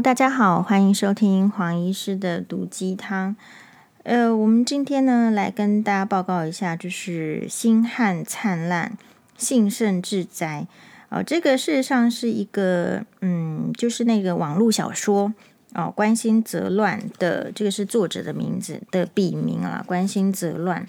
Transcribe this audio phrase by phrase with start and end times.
[0.00, 3.36] 大家好，欢迎收听黄医师的毒鸡汤。
[4.02, 8.98] 呃，我们今天呢来跟大家报告一下，就是《星汉灿烂，
[9.36, 10.66] 幸甚至哉》
[11.16, 15.32] 哦，这个事实上是一个嗯，就是那个网络小说
[15.74, 20.86] 哦，关心则乱的，这个是作者的名字的笔名啊，关心则乱。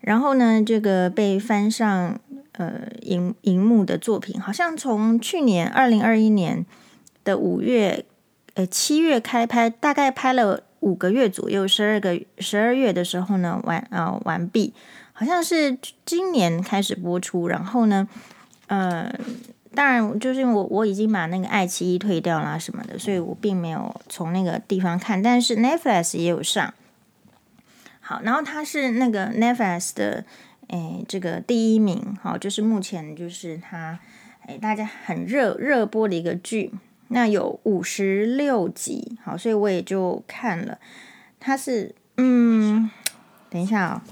[0.00, 2.20] 然后呢，这个被翻上
[2.52, 6.66] 呃荧荧幕的作品，好像从去年二零二一年。
[7.24, 8.04] 的五月，
[8.54, 14.74] 呃，七月开拍，大概拍了五个月左右，十二个十二月的时候呢，完啊、呃、完毕，
[15.12, 17.48] 好像是今年开始播出。
[17.48, 18.06] 然后呢，
[18.66, 19.10] 呃，
[19.74, 25.22] 当然就是我我已经把那个爱奇艺退掉了什么的，所以我并没有从那个地方看。
[25.22, 26.74] 但是 Netflix 也有上。
[28.00, 30.26] 好，然后它是那个 Netflix 的，
[30.68, 33.98] 哎，这个第一名，好，就是目前就是它，
[34.46, 36.70] 哎，大家很热热播的一个剧。
[37.08, 40.78] 那有五十六集，好，所以我也就看了。
[41.38, 42.90] 它是，嗯，
[43.50, 44.02] 等一下哦。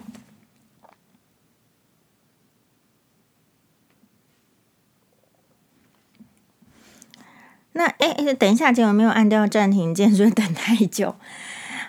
[7.74, 11.16] 那哎哎，等一下，结果没有按掉暂停键，所以等太久。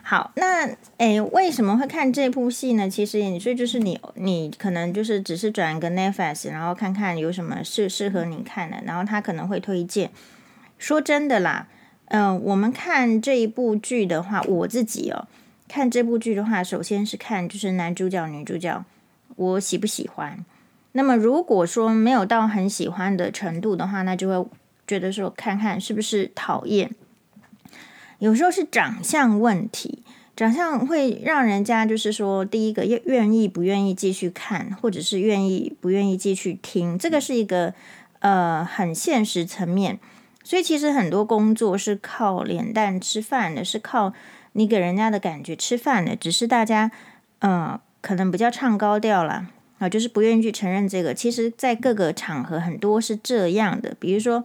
[0.02, 2.90] 好，那哎，为什么会看这部戏呢？
[2.90, 10.10] 其实你说就是你，你可能就是只是转一个 Netflix，然后看看有什么适适合你看的，然后他可能会推荐。
[10.84, 11.68] 说真的啦，
[12.08, 15.30] 嗯、我们看这一部剧的话，我自己哦，
[15.70, 18.84] 看这部剧的话，首先是看就是男主角、女主角，
[19.38, 20.44] 我喜不喜欢。
[20.92, 24.50] 那么如果说没有到很喜欢的程度的话，那就会
[24.86, 26.94] 觉得说看看是不是讨厌。
[28.20, 30.04] 有时候是长相问题，
[30.36, 37.74] 长相会让人家就是说，第一个愿愿意不愿意继续看，或者是愿意不愿意继续听，这个是一个
[38.20, 39.98] 呃很现实层面。
[40.44, 44.14] 所以其实很多工作是靠脸蛋吃饭的，是靠
[44.52, 46.16] 你给人家的感觉吃饭的。
[46.16, 46.92] 只是大家，
[47.40, 49.48] 呃，可能比较唱高调了
[49.80, 51.14] 啊，就是不愿意去承认这个。
[51.14, 53.96] 其实，在各个场合很多是这样的。
[54.00, 54.44] 比如说，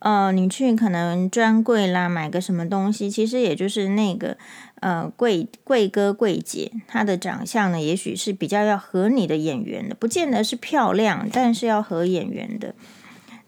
[0.00, 4.36] 呃，你去可能专柜啦买个什么东西，其实也就是那个
[4.80, 12.74] 呃柜柜哥柜姐，他的长相呢，也许是比较要合你的眼缘的，不见得是漂亮，但是要合眼缘的。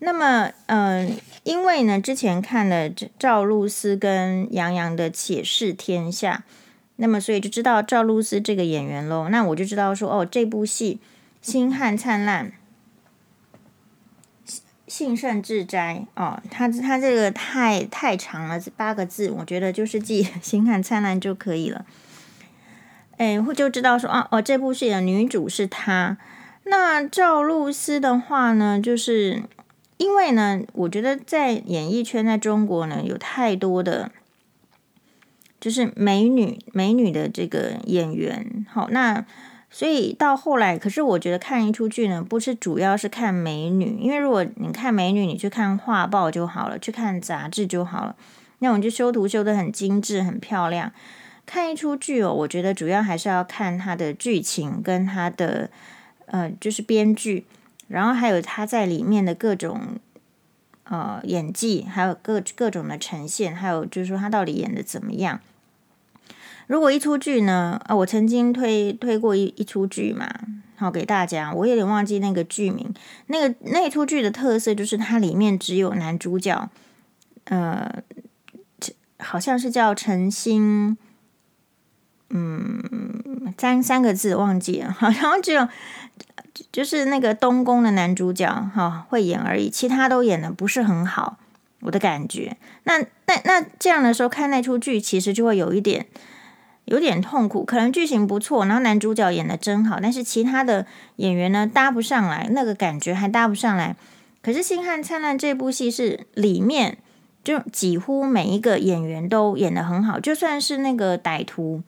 [0.05, 2.91] 那么，嗯、因为呢，之前看了
[3.21, 6.43] 赵露思跟杨洋的《且试天下》，
[6.97, 9.29] 那么所以就知道赵露思这个演员喽。
[9.29, 10.99] 那我就知道说，哦，这部戏
[11.41, 12.51] 《星汉灿烂，
[14.45, 21.87] 幸幸甚至哉》哦，他他这个太太长了，这八个字，我觉得就是记“星汉灿烂”就可以了。
[23.19, 26.19] 哎，会就知道说，啊，哦，这部戏的女主是她。
[26.65, 29.45] 那赵露思的话呢，就是。
[29.99, 34.11] 因为呢，我觉得在演艺圈，在中国呢，有太多的，
[35.61, 38.67] 就是美女美女的这个演员。
[38.69, 39.25] 好，那
[39.71, 48.17] 所以到后来，可是我觉得看一出剧呢，不是主要是看美女，因为如果你看美女，你去看画报就好了，去看杂志就好了，
[48.59, 50.93] 那我们就修图修得很精致、很漂亮。
[51.47, 55.71] 看一出剧哦，我觉得主要还是要看它的剧情跟它的
[56.27, 57.47] 呃，就是编剧。
[57.93, 59.99] 然后还有他在里面的各种
[60.85, 65.41] 呃演技，还有各各种的呈现，还有就是说他到底演的怎么样。
[66.69, 70.27] 如果一出剧呢，啊，我曾经推推过一一出剧嘛，
[70.77, 72.95] 好给大家，我有点忘记那个剧名。
[73.27, 76.71] 那个那出剧的特色就是它里面只有男主角，
[77.45, 78.03] 呃，
[79.19, 80.97] 好像是叫陈星，
[82.31, 85.69] 嗯，三三个字忘记了， 好像只有。
[86.71, 91.39] 就是那个东宫的男主角哈、会演而已，其他都演的不是很好，
[91.81, 92.57] 我的感觉。
[92.85, 96.07] 那那那这样的时候看那出剧，其实就会有一点
[96.85, 97.65] 有点痛苦。
[97.65, 100.87] 可能剧情不错，然后男主角演的真好，但是其他的
[101.17, 103.97] 演员呢搭不上来，那个感觉还搭不上来。
[104.43, 106.99] 可是《星汉灿烂》这部戏是里面
[107.43, 111.83] 就几乎每一个演员都演的很好，就算是那个歹徒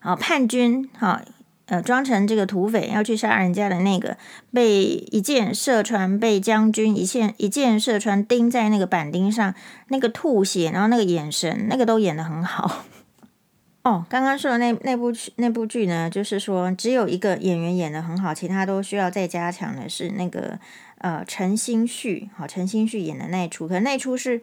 [0.00, 1.22] 啊叛军哈。
[1.66, 4.16] 呃，装成这个土匪要去杀人家的那个，
[4.52, 9.54] 被一箭射穿，被将军一箭一箭射穿，钉在那个板钉上，
[9.88, 12.84] 那个吐血，然后那个眼神，那个都演得很好。
[13.84, 20.58] 哦，刚刚说的那那部剧那部剧呢，就是说只有一个演员演得很好，其他都需要再加强的，是那个
[20.98, 24.42] 呃陈星旭，好，陈星旭演的那一出，可那一出是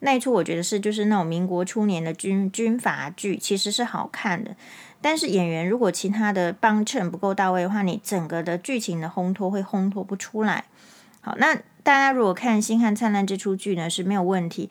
[0.00, 4.56] 那一出，我觉得是就是那种民国初年的军军阀剧，其实是好看的。
[5.02, 10.64] 但是演员如果其他的帮衬不够到位的话，你整个的剧情的烘托会烘托不出来。
[11.20, 14.70] 好，那大家如果看《星汉灿烂》这出剧呢，是没有问题。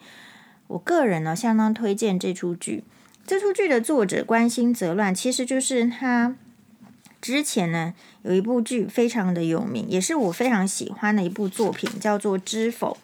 [0.66, 2.82] 我个人呢，相当推荐这出剧。
[3.26, 6.34] 这出剧的作者关心则乱，其实就是他
[7.20, 12.98] 之前呢有一部剧非常的有名，也是我非常喜欢的一部作品，叫做《知否》。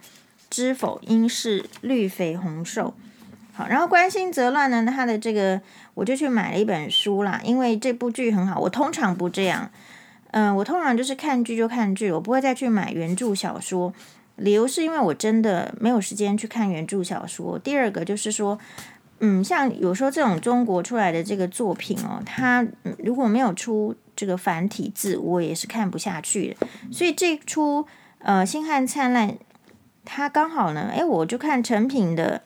[0.51, 2.95] 知否，应是绿肥红瘦。
[3.59, 5.61] 好，然后关心则乱呢，他的这个
[5.95, 8.61] 我就去买了一本书啦，因为这部剧很好。
[8.61, 9.69] 我通常不这样，
[10.31, 13.93] 嗯、我通常就是看剧就看剧，我不会再去买原著小说。
[14.37, 17.59] 理由是因为我真的没有时间去看原著小说。
[17.59, 18.57] 第二个就是说，
[19.19, 22.65] 嗯，像有时候这种中国出来的这个作品哦，它
[22.99, 26.69] 如果没有出这个繁体字，我也是看不下去的。
[26.93, 27.85] 所以这出
[28.21, 29.29] 呃《星汉灿烂》。
[30.11, 32.41] 它刚好呢，诶，我就看成品的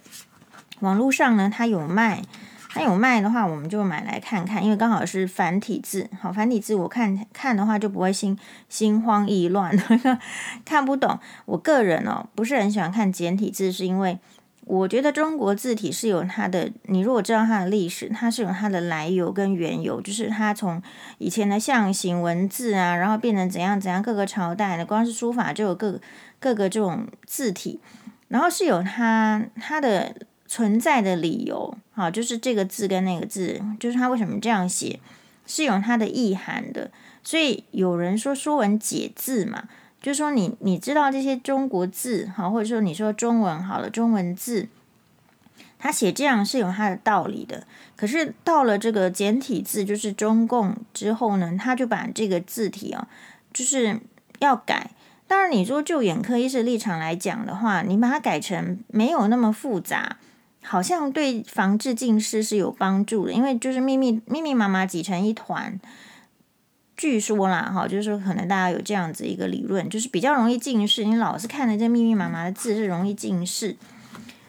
[0.82, 2.22] 网络上呢，它有卖，
[2.68, 8.38] 它有卖的话，我们就买来看看，因为刚好是繁体字，好，繁体字我看看的话就不会心
[8.68, 9.76] 心慌意乱，
[10.64, 11.18] 看不懂。
[11.46, 14.18] 我个人哦，不是很喜欢看简体字，是因为
[14.64, 20.80] 我觉得中国字体是有它的，你如果知道它的历史，它是有它的来由跟缘由，就是它从
[21.18, 26.00] 以前的象形文字啊，然后变成怎样怎样，各个朝代的，光是书法就有各。
[26.42, 27.78] 各个这种字体，
[28.26, 30.12] 然后是有它它的
[30.52, 35.00] 存在的理由，好，就是这个字跟那个字，就是它为什么这样写，
[35.46, 36.90] 是有它的意涵的。
[37.24, 39.66] 所以有人说《说文解字》嘛，
[40.02, 44.68] 就是说你你知道这些中国字，好，或者说你说中文好了，中文字，
[45.78, 47.66] 他写这样是有它的道理的。
[47.96, 53.08] 可是到了这个简体字，就是中共之后呢，他就把这个字体啊，
[53.54, 53.98] 就是
[54.40, 54.90] 要改。
[55.26, 60.18] 当然，你说就眼科医师立场来讲的话，你把它改成没有那么复杂，
[60.62, 63.32] 好像对防治近视是有帮助的。
[63.32, 65.78] 因为就是密密密密麻麻挤成一团，
[66.96, 71.04] 据说啦，哈，就是可能大家有这样子一个理论，就是比较容易近视。
[71.04, 73.76] 你老是看着这密密麻麻的字是容易近视。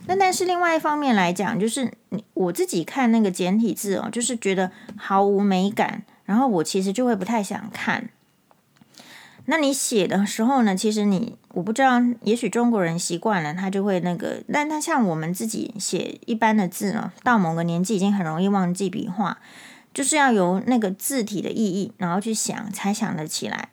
[0.05, 8.09] 那但是另外一方面来讲，就是你我自己看那个简体字哦，就是觉得毫无美感，然后我其实就会不太想看。
[9.45, 10.73] 那你写的时候呢？
[10.73, 14.41] 其实你我不知道，也许中国人习惯了，他就会那个。
[14.51, 19.37] 但他像我们自己写一般的字呢，到某个年纪已经很容易忘记笔画，
[19.93, 23.67] 就是要有那个字体的意义，然后去想才想得起来。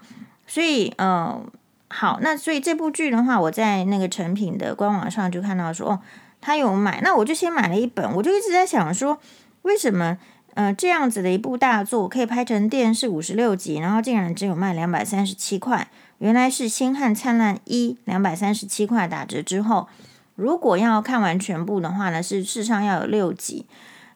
[0.46, 1.40] 所以，呃，
[1.86, 6.00] 好，那所以这部剧的话，我在那个成品的官网上就看到说，哦，
[6.40, 9.20] 他有买，那我就先买了一本，我就一直在想说，
[9.62, 10.18] 为什么？
[10.54, 15.88] 呃，这样子的一部大作可以拍成电视五十六集，然后竟然只有卖两百三十七块。
[16.18, 19.88] 原来是《星汉灿烂一》两百三十七块打折之后，
[20.34, 23.64] 如果要看完全部的话呢，是事实上要有六集。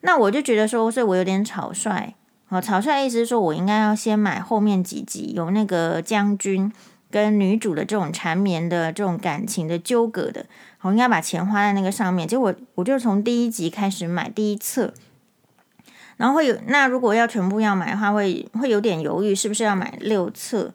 [0.00, 2.14] 那我就觉得说，所以我有点草率。
[2.46, 6.70] 好，草率的意思是说我应该要先买后面几集，有那个将军
[7.10, 10.44] 跟女主的这种缠绵的这种感情的纠葛的，
[10.82, 12.28] 我应该把钱花在那个上面。
[12.28, 14.92] 结果我就从第一集开始买第一册。
[16.16, 20.72] 然后会有，那如果要全部要买的话，会会有点犹豫，是不是要买六册？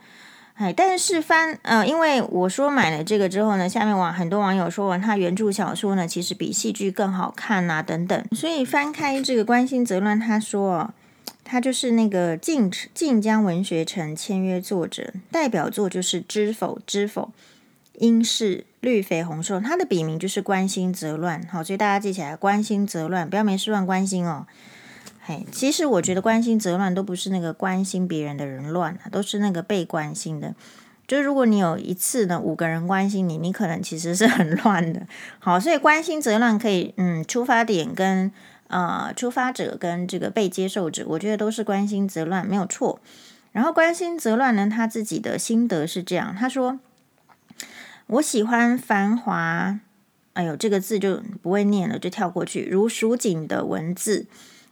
[0.56, 8.22] 哎，但是翻，呃，因为我说买了这个之后呢，下面网很多网友说，他原著小说呢其实比戏剧更好看呐、等等。
[8.34, 10.94] 所以翻开这个关心则乱，他说，
[11.46, 17.32] 他就是那个晋晋江文学城签约作者，代表作就是《知否》《知否》，
[18.00, 21.42] 应是绿肥红瘦，他的笔名就是关心则乱。
[21.50, 24.46] 好，所以大家记起来，关心则乱，不要没事乱关心哦。
[25.52, 30.56] 其实我觉得关心则乱都不是那个关心别人的人乱啊，都是那个被关心的。
[31.08, 35.08] 就如果你有一次呢，五个人关心你，你可能其实是很乱的。
[35.40, 38.32] 好，所以关心则乱可以，嗯，出发点跟
[38.68, 43.00] 呃出发者跟这个被接受者，我觉得都是关心则乱没有错。
[43.52, 46.80] 然后关心则乱呢，他自己的心得是这样，他说
[48.06, 49.80] ：“我喜欢繁华，
[50.34, 54.28] 哎呦，这个字就不会念了，就跳过去，如蜀锦的文字。”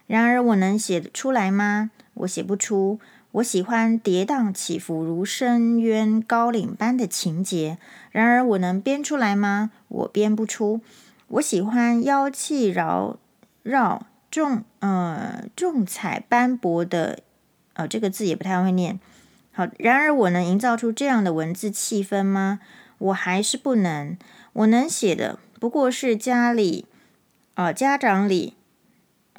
[0.08, 1.92] 然而我能写出来吗？
[2.14, 2.98] 我写不出。
[3.32, 7.78] 我喜欢跌宕起伏如深渊高岭般的情节。
[8.10, 9.70] 然而我能编出来吗？
[9.88, 10.80] 我编不出。
[11.28, 13.18] 我喜欢妖气绕
[13.62, 17.20] 绕重呃重彩斑驳的
[17.74, 18.98] 呃这个字也不太会念。
[19.52, 22.60] 好，然而我能营造出这样的文字气氛吗？
[22.96, 24.16] 我还是不能。
[24.54, 26.86] 我能写的不过是家里
[27.54, 28.54] 啊、家长里，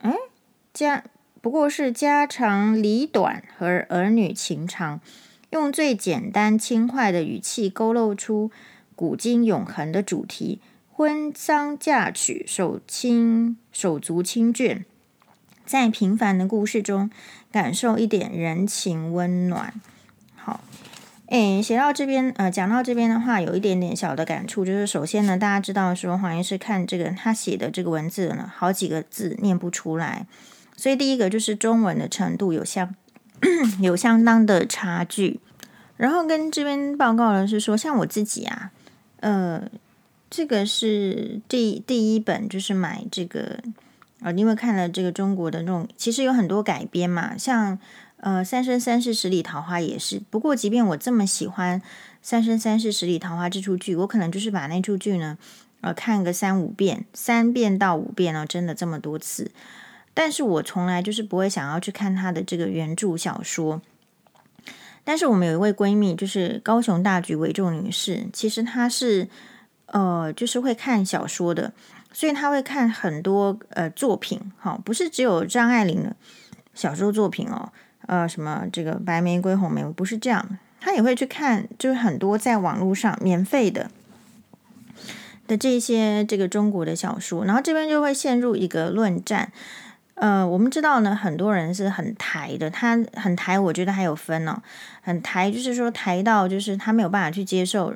[0.04, 0.14] 嗯。
[0.80, 1.04] 家
[1.42, 5.02] 不过是家长里短和儿女情长，
[5.50, 8.50] 用最简单轻快的语气勾勒出
[8.96, 14.84] 古今永恒的主题：婚丧嫁娶、手亲手足亲眷，
[15.66, 17.12] 在平凡的故事中
[17.52, 19.74] 感受一点人情温暖。
[20.38, 20.62] 好，
[21.26, 30.26] 诶，写到这边，呃，讲到这边的话，有一点点小的感触，就是首先呢，大家知道说黄医师看这个他写的这个文字呢，好几个字念不出来，
[30.80, 32.96] 所以第一个就是中文的程度有相
[33.82, 35.40] 有相当的差距。
[35.98, 38.72] 然后跟这边报告的是说，像我自己啊，
[39.20, 39.70] 呃，
[40.30, 43.60] 这个是第第一本，就是买这个，
[44.22, 47.78] 呃，因为看了这个中国的那种，其实有很多改编嘛，像。
[48.22, 50.22] 呃，三生三世十里桃花也是。
[50.30, 51.80] 不过，即便我这么喜欢
[52.22, 55.38] 《三生三世十里桃花》这出剧，我可能就是把那出剧呢，
[55.80, 59.52] 呃，看个三五遍，三遍到五遍哦，真的这么多次。
[60.14, 63.82] 但是我从来就是不会想要去看他的这个原著小说。
[65.06, 69.28] 但是我们有一位闺蜜，就是高雄大局为重女士，其实她是
[69.88, 71.74] 呃，就是会看小说的，
[72.14, 76.16] 所以她会看很多呃作品，哈、不是只有张爱玲的
[76.76, 77.72] 小说作品哦。
[78.06, 83.90] 呃，什么这个白玫瑰、红玫瑰不是这样，她也会去看，就是很多在网络上免费的
[85.48, 89.52] 的这些这个中国的小说，然后这边就会陷入一个论战。
[90.20, 94.62] 呃，我们知道呢，很多人是很台的，他很台，我觉得还有分哦，
[95.02, 97.94] 很台就是说台到就是他没有办法去接受，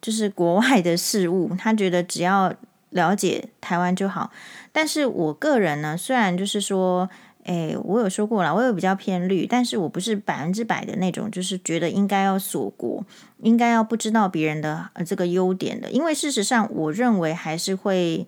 [0.00, 2.54] 就是国外的事物，他觉得只要
[2.90, 4.30] 了解台湾就好。
[4.72, 7.08] 但是我个人呢，虽然就是说。
[7.44, 13.02] 哎，我有说过了，我有比较偏绿，但是我不是百分之百的那种，就是觉得应该要锁国，
[13.38, 18.26] 应该要不知道别人的这个优点的，因为事实上，我认为还是会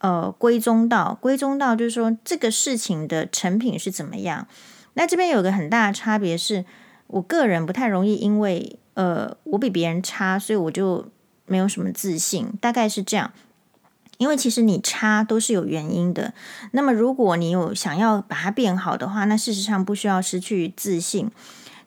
[0.00, 4.46] 呃归宗到归宗到，就是说这个事情的成品是怎么样。
[4.94, 6.64] 那这边有个很大的差别是，
[7.06, 11.06] 我个人不太容易因为呃我比别人差，所以我就
[11.46, 13.32] 没有什么自信，大概是这样。
[14.18, 16.34] 因为其实你差都是有原因的，
[16.72, 21.30] 那么如果你有想要把它变好的话，那事实上不需要失去自信。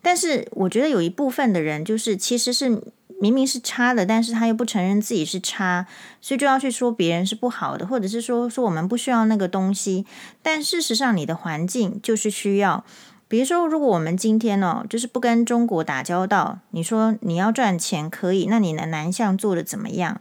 [0.01, 2.81] 但是我觉得有一部分的人就是其实是
[3.23, 5.87] 明明是差的，但是他又不承认自己是差，
[6.19, 10.05] 所以就要去说别人是不好的，或者是说说我们不需要那个东西。
[10.41, 12.83] 但事实上你的环境就是需要，
[13.29, 20.19] 比如说如果我们今天哦，就是不跟中国打交道，你说你要赚钱可以，那你的南向做的怎么样？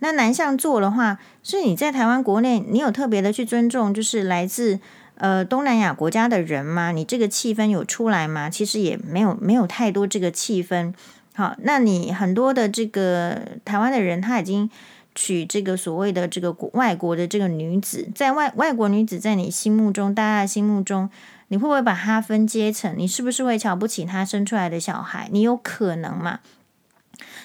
[0.00, 4.78] 那南向做的话，是你在台湾国内，你有特别的去尊重，就是来自
[5.14, 6.92] 呃东南亚国家的人吗？
[6.92, 8.50] 你这个气氛有出来吗？
[8.50, 10.92] 其实也没有，没有太多这个气氛。
[11.34, 14.70] 好，那你很多的这个台湾的人，他已经
[15.14, 21.08] 娶这个所谓的这个外国的这个女子，在外外国女子在你心目中，大家心目中，
[21.48, 22.94] 你会不会把她分阶层？
[22.96, 25.28] 你是不是会瞧不起她生出来的小孩？
[25.32, 26.40] 你有可能吗？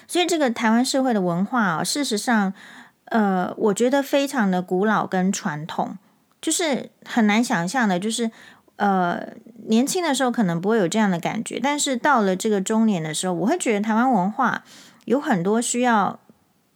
[0.06, 2.52] 所以，这个台湾社会的文化啊，事实上，
[3.06, 5.98] 呃，我觉得非常的古老跟传统，
[6.40, 8.00] 就是很难想象的。
[8.00, 8.30] 就是，
[8.78, 9.34] 呃，
[9.66, 14.64] 年轻的时候可能不会有这样的感觉，但是到了这个中年的时候，我会觉得台湾文化
[15.04, 16.18] 有很多需要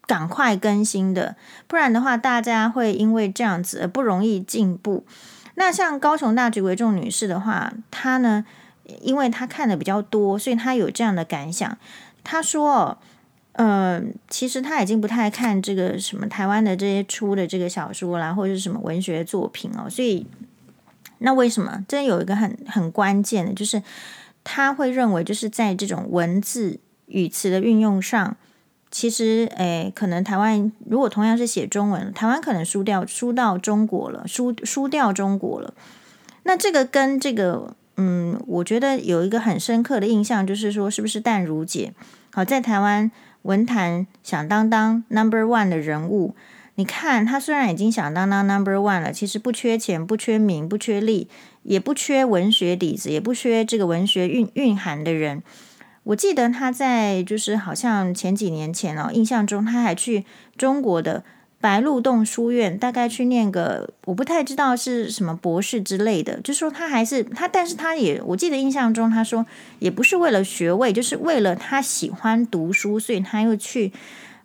[0.06, 5.04] 赶快更新的，不然的话，大家会因为这样子而不容易进步。
[5.54, 8.44] 那像高雄大橘为重女士的话，她呢，
[9.00, 11.78] 因为她看的比较多，所以她有这样的感想。
[12.22, 12.98] 她说。
[13.54, 19.90] 呃，其实她已经不太看这个什么台湾的这些出的这个小说啦，或者是什么文学作品哦。
[19.90, 20.26] 所以，
[21.22, 21.84] 那为什么？
[21.88, 23.82] 这有一个很很关键的，就是
[24.44, 28.36] 他会认为，就是在这种文字语词的运用上，
[28.90, 35.72] 其实，诶，可能台湾如果同样是写中文，台湾可能输掉输到中国了，输输掉中国了。
[36.42, 41.92] 那这个跟这个，嗯，我觉得有一个很深刻的印象，就是说，是不是淡如姐？
[42.32, 43.10] 好，在台湾。
[43.42, 46.32] 文坛响当当 number one 的人物，
[46.82, 51.28] 你看他虽然已经响当当 number one 了，其实不缺钱，不缺名，不缺利，
[51.62, 55.44] 也不缺文学底子，也不缺这个文学蕴蕴含的人。
[56.02, 60.24] 我记得他在就是好像前几年前哦，印象中他还去
[60.56, 61.22] 中国的。
[61.60, 69.46] 白鹿洞书院大概去念个，我不太知道是什么博士之类的，就说他还是他，但是他也我记得印象中他说
[69.78, 73.92] 也不是为了学位，就是为了他喜欢读书，所以他又去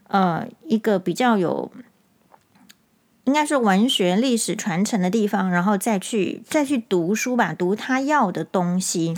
[0.10, 1.72] 呃一个比较有
[3.28, 9.14] 应该说文学历史传承的地方，然后再去再去读书吧，读他要的东西。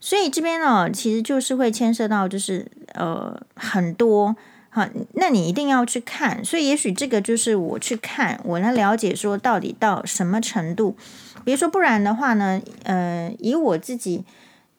[0.00, 4.34] 所以这边呢，其实就是会牵涉到就是呃很多。
[4.70, 10.96] 好，那你一定要去看，所以也许这个就是我去看，我来了解说到底到什么程度。
[11.44, 14.24] 比如说，不然的话呢，呃，以我自己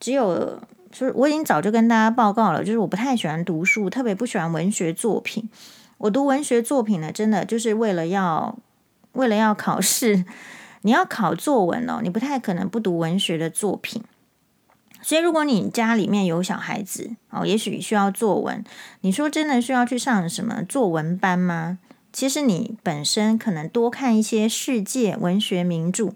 [0.01, 5.49] 只有，就是我已经早就跟大家报告了，就是我不太喜欢读书，特别不喜欢文学作品。
[5.99, 8.57] 我读文学作品呢，真的就是为了要
[9.13, 10.25] 为了要考试，
[10.81, 14.03] 你要考作文哦，你不太可能不读文学的作品。
[15.01, 18.63] 所以，如果你家里面有小孩子哦，也许需要作文，
[19.01, 21.79] 你说真的需要去上什么作文班吗？
[22.11, 26.13] 其实你本身可能多看一些世界文学名著，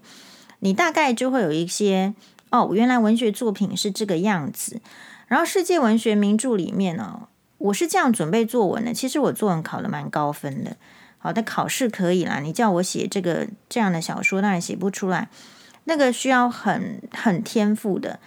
[0.58, 2.14] 你大概就会有一些
[2.50, 4.80] 哦，原来文学作品是这个样子。
[5.28, 7.28] 然后，世界文学名著里面呢，
[7.62, 8.92] 我是这样准备作文的。
[8.92, 10.76] 其实我作文考得蛮高分的，
[11.18, 12.40] 好的考试可以啦。
[12.40, 15.28] 你叫我写这个这样的小说，当然写不出来，
[15.84, 18.18] 那个需要很很天赋的。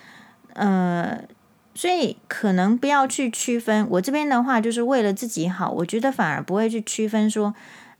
[0.54, 1.20] 呃，
[1.74, 3.86] 所以可能不要去区分。
[3.90, 7.54] 我这边的话，就是为了自己好，我觉得反而不会去区分说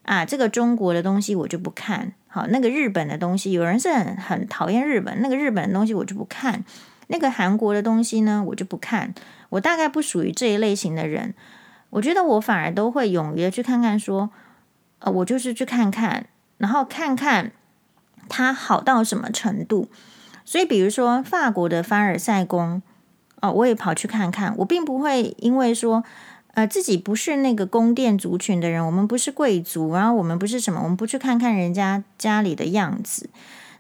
[0.04, 2.14] 啊，这个中国的东西我就不看。
[2.28, 6.64] 好，那个日本的东西，有人是很很讨厌日本，那个日本的东西我就不看。
[7.08, 9.14] 那个韩国的东西呢，我就不看。
[9.50, 11.34] 我大概不属于这一类型的人。
[11.92, 14.30] 我觉得我反而都会勇于的去看看，说，
[15.00, 16.26] 呃，我就是去看看，
[16.58, 17.52] 然后看看
[18.28, 19.88] 它好到什么程度。
[20.44, 22.82] 所以，比如说法国的凡尔赛宫，
[23.42, 24.54] 哦，我也跑去看看。
[24.58, 26.04] 我并不会因为说，
[26.54, 33.30] 呃，自己不是那个宫殿族群的人，我们不是贵族，然后我们不是什么，我们不去看看人家家里的样子。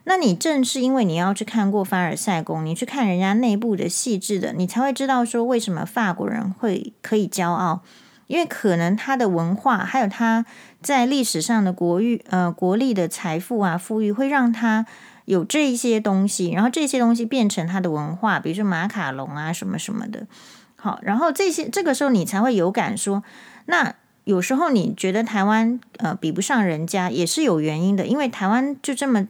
[0.05, 7.81] 那你正是因为你要去看过凡尔赛宫，你去看人家内部的细致的，你才会知道说为什么法国人会可以骄傲，
[8.27, 10.45] 因为可能他的文化还有他
[10.81, 14.85] 在历史上的国域呃国力的财富啊富裕，会让他。
[15.25, 20.27] 有这一些东西，然后这些东西变成他的文化，比如说马卡龙啊什么什么的。
[20.75, 23.23] 好，然后这些这个时候你才会有感说，
[23.65, 23.95] 那
[24.25, 29.27] 有时候你觉得台湾呃比不上人家也是有原因的，因为台湾就这么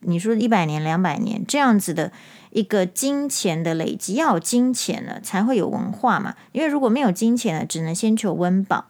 [0.00, 2.12] 你说一百年两百年这样子的
[2.50, 8.86] 一个金钱的累积，要有金钱了才会有文化嘛，因为如果没有金钱了，只能先求温饱，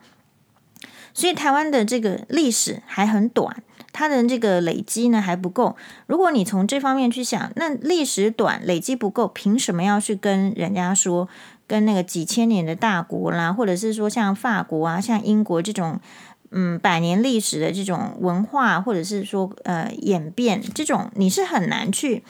[1.12, 3.62] 所以台湾的这个历史还很短。
[3.92, 5.74] 它的这个累积呢还不够。
[6.06, 11.28] 如果你从这方面去想，那历史短，累积不够，凭什么要去跟人家说，
[11.66, 15.98] 跟那个几千年的大国啦，或者是说像法国啊、像英国这种，
[16.50, 22.22] 嗯，百年历史的这种文化，或者是说呃演变这种，你是很难去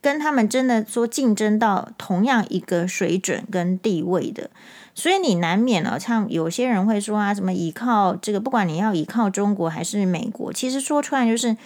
[0.00, 4.50] 跟他们真的说竞争到同样一个水准跟地位的。
[4.94, 11.56] 所以你难免了，像有些人会说啊，什么依靠这个，不管你要依靠中国还是美国，其实说出来就是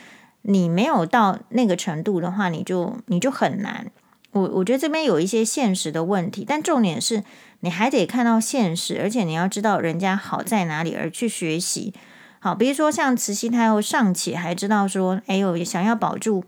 [0.42, 3.90] 你没有到那个程度的话，你就你就很难。
[4.33, 7.25] 我我觉得这边有一些现实的问题，但重点是
[7.61, 11.92] 你还得看到现实，而且你要知道人家好在哪里而去学习。
[12.40, 16.44] 好，比如说像慈禧太后尚且还知道说，哎呦，想要保住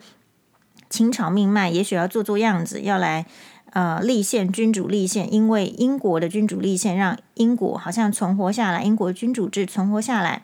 [0.89, 3.27] 清朝命脉，也许要做做样子，要来。
[3.73, 10.43] 呃，立宪君主立宪，因为英国的君主立宪让英国好像存活下来，英国君主制存活下来。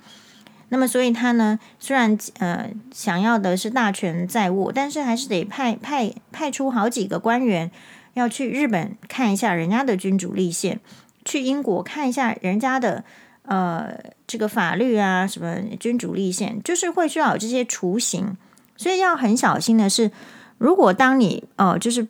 [0.68, 7.68] 那么，所以他呢，虽然呃想要的是大权在握，但是还是得派派派出好几个官员
[8.16, 10.80] 要去日本看一下人家的君主立宪，
[11.24, 13.04] 去英国看一下人家的
[13.44, 18.36] 呃这个法律啊，什么君主立宪，就是会需要有这些雏形。
[18.76, 20.10] 所以要很小心的是，
[20.58, 22.08] 如果当你哦、就是。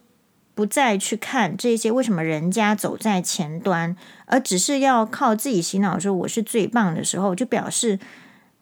[0.56, 7.98] 不再去看这些，为什么人家走在前端，而只是要靠自己洗脑说我是最棒的时候，就表示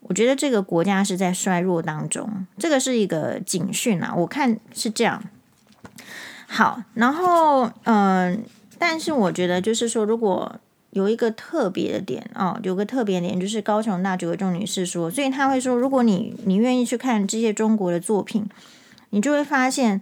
[0.01, 5.23] 我觉得这个国家是在衰弱当中，这个是一个警讯啊，我看是这样。
[6.55, 8.45] 好，然后嗯，
[8.79, 10.55] 但是我觉得就是说，如果
[10.91, 18.47] 有一个特别的点哦，有个特别点就是高雄大竹的众女士说，所以他会说，如果你你愿意去看这些中国的作品，
[19.11, 20.01] 你就会发现。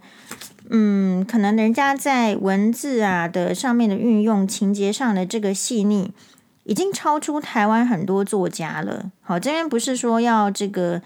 [0.69, 6.13] 嗯，可能人家在文字啊的上面的运用，情节上的这个细腻，
[6.63, 9.11] 已经超出台湾很多作家了。
[9.21, 11.01] 好，这边不是说要这个，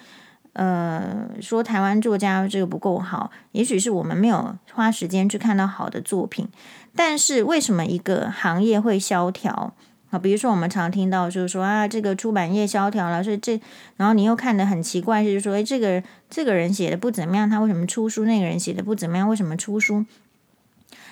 [0.57, 6.49] 呃，说台湾作家这个不够好，也许是我们没有花时间去看到好的作品。
[6.95, 9.75] 但是为什么一个行业会萧条？
[10.09, 13.61] 啊，比如说我们常听到就是说啊，这个出版业萧条了，所以这，
[13.97, 18.25] 然后你又看得很奇怪，就是说，诶，这个这个人写的不怎么样，他为什么出书？
[18.25, 20.05] 那个人写的不怎么样，为什么出书？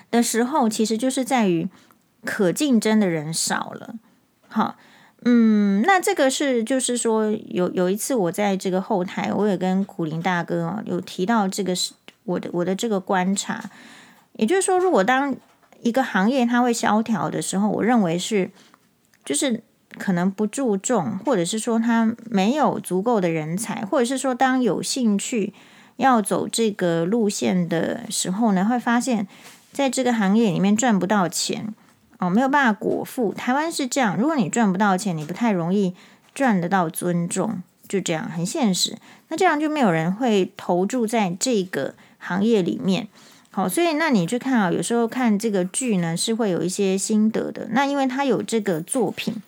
[0.09, 1.69] 的时候，其实就是在于
[2.23, 3.95] 可竞争的人少了。
[4.47, 4.77] 好，
[5.25, 13.69] 嗯，那这个是就是说，有有一次我在这个后台，我也跟苦林大哥啊有提到这个是我的我的这个观察，
[14.33, 15.35] 也就是说，如果当
[15.81, 18.49] 一个行业它会萧条的时候，我认为是。
[19.25, 19.63] 就是
[19.97, 25.51] 可能不注重，或者是说他没有足够的人才，或者是说当有兴趣
[25.95, 29.27] 要走这个路线的时候呢，会发现
[29.73, 31.73] 在这个行业里面赚不到钱
[32.19, 33.33] 哦，没有办法果腹。
[33.33, 35.93] 台湾是这样，如果你赚不到钱，你不太容易
[36.33, 38.97] 赚得到尊重，就这样很现实。
[39.27, 43.07] 那这样就没有人会投注在这个行业里面。
[43.51, 47.67] 好，所以那你去看啊，有时候看这个剧呢，是会有一些心得的。
[47.71, 49.41] 那因为它有这个作品，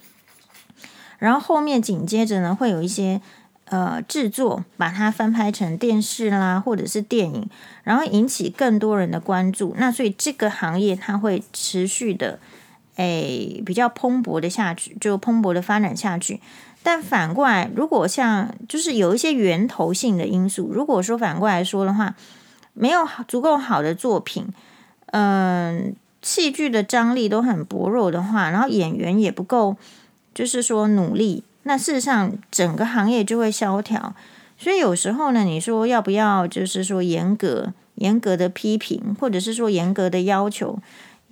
[1.20, 3.20] 然后后面紧接着呢，会有一些
[3.66, 7.50] 呃制作，把它翻拍成电视啦，或者是电影，
[7.84, 9.76] 然后引起更多人的关注。
[9.78, 12.40] 那所以这个行业它会持续的
[12.98, 16.40] 诶比较蓬勃的下去，就蓬勃的发展下去。
[16.84, 22.14] 但反过来，如果像就是有一些源头性的因素，如果说反过来说的话。
[22.80, 24.46] 没有足够好的作品，
[25.08, 29.76] 嗯，戏剧的张力都很薄弱的话，然后演员也不够，
[30.36, 34.14] 就是说努力，那事实上整个行业就会萧条。
[34.60, 40.78] 所以有时候呢，你说要不要，就是说严格、严格的批评，或者是说严格的要求，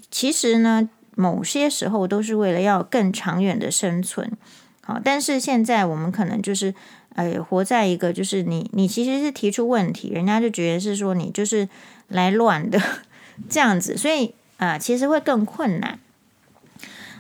[0.10, 4.32] 其实呢，某些时候都是为了要更长远的生存。
[4.82, 6.74] 好，但是现在我们可能就是。
[7.16, 11.70] 哎，活在一个就是你，你其实是提出问题，人家就觉得是说你就是
[12.10, 12.78] 来乱的
[13.48, 15.98] 这样子，所以啊、其实会更困难。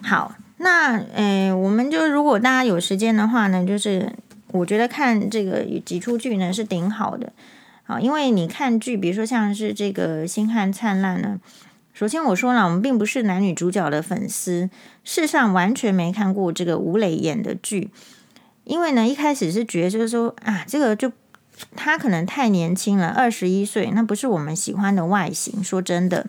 [0.04, 4.12] 好，那呃，我们就如果大家有时间的话呢，就是
[4.48, 7.32] 我觉得看这个几出剧呢是挺好的
[7.86, 11.40] 啊，因为你看剧，比如说像是这个《星汉灿烂》呢，
[11.96, 14.70] 首先我说了，我们并不是男女主角的粉丝，
[15.06, 17.90] 世上完全没看过这个吴磊演的剧。
[18.66, 21.10] 因为呢，一开始是觉得就是说啊，这个就
[21.74, 25.64] 他可能太年轻了，二十一岁，那不是我们喜欢的外形。
[25.64, 26.28] 说真的，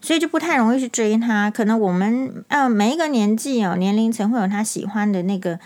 [0.00, 1.50] 所以就不太容易去追他。
[1.50, 5.58] 可能我们呃每一个年纪哦，年龄层会有他喜欢的那个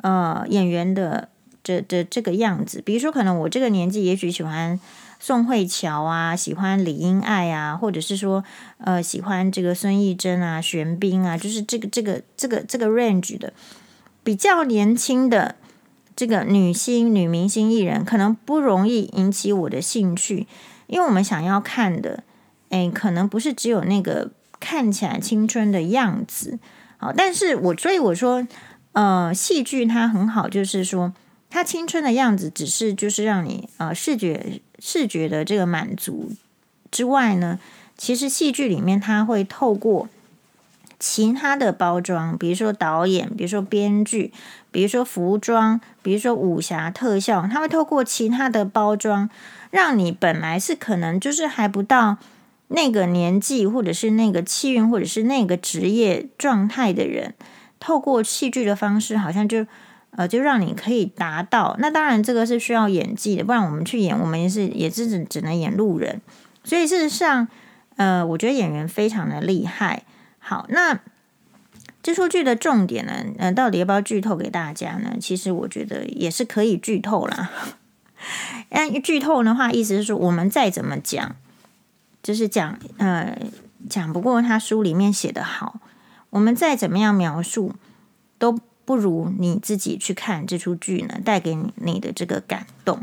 [0.00, 1.28] 呃演员的
[1.62, 2.80] 这这这个样子。
[2.80, 4.80] 比如说，可能我这个年纪也许喜欢
[5.24, 8.42] 宋慧乔啊，喜欢李英爱啊，或者是说
[8.78, 13.52] 呃喜欢这个孙艺珍啊、玄彬啊，就是这个这个这个这个 range 的。
[14.24, 15.54] 比较年轻的
[16.16, 20.48] 这个女星、女明星艺人，可能不容易引起我的兴趣，
[20.88, 22.24] 因为我们想要看的，
[22.70, 26.58] 哎，可能不是只有那个看起来青春的样子。
[26.96, 28.44] 好，但是我所以我说，
[28.90, 31.14] 呃，戏剧它很好，就是说
[31.48, 36.32] 它青春的样子，只是就是让你呃视觉视觉的这个满足
[36.90, 37.60] 之外呢，
[37.96, 40.08] 其实戏剧里面它会透过。
[41.04, 44.32] 其他的包装，比如说导演，比如说编剧，
[44.70, 49.28] 比如说服装，比如说武侠特效，他会透过其他的包装，
[49.72, 52.18] 让你本来是可能就是还不到
[52.68, 57.34] 那个年纪，或者是那个气运，或者是那个职业状态的人，
[57.80, 59.66] 透过戏剧的方式，好像就
[60.16, 61.74] 呃，就让你可以达到。
[61.78, 66.20] 那当然，这个是需要演技的，不然我们去演，我们也是也是只只能演路人。
[66.64, 67.48] 所以事实上，
[67.96, 70.04] 呃，我觉得演员非常的厉害。
[70.38, 71.00] 好，那
[72.02, 73.24] 这出剧的重点呢？
[73.38, 75.16] 呃，到底要不要剧透给大家呢？
[75.20, 77.50] 其实我觉得也是可以剧透啦。
[78.68, 81.34] 但剧透的话，意思是说，我们再怎么讲，
[82.22, 83.38] 就是讲呃
[83.88, 85.80] 讲不过他书里面写的好，
[86.30, 87.74] 我们再怎么样描述，
[88.38, 93.00] 都不如你自己去看这出剧呢，带给你你的这个感动。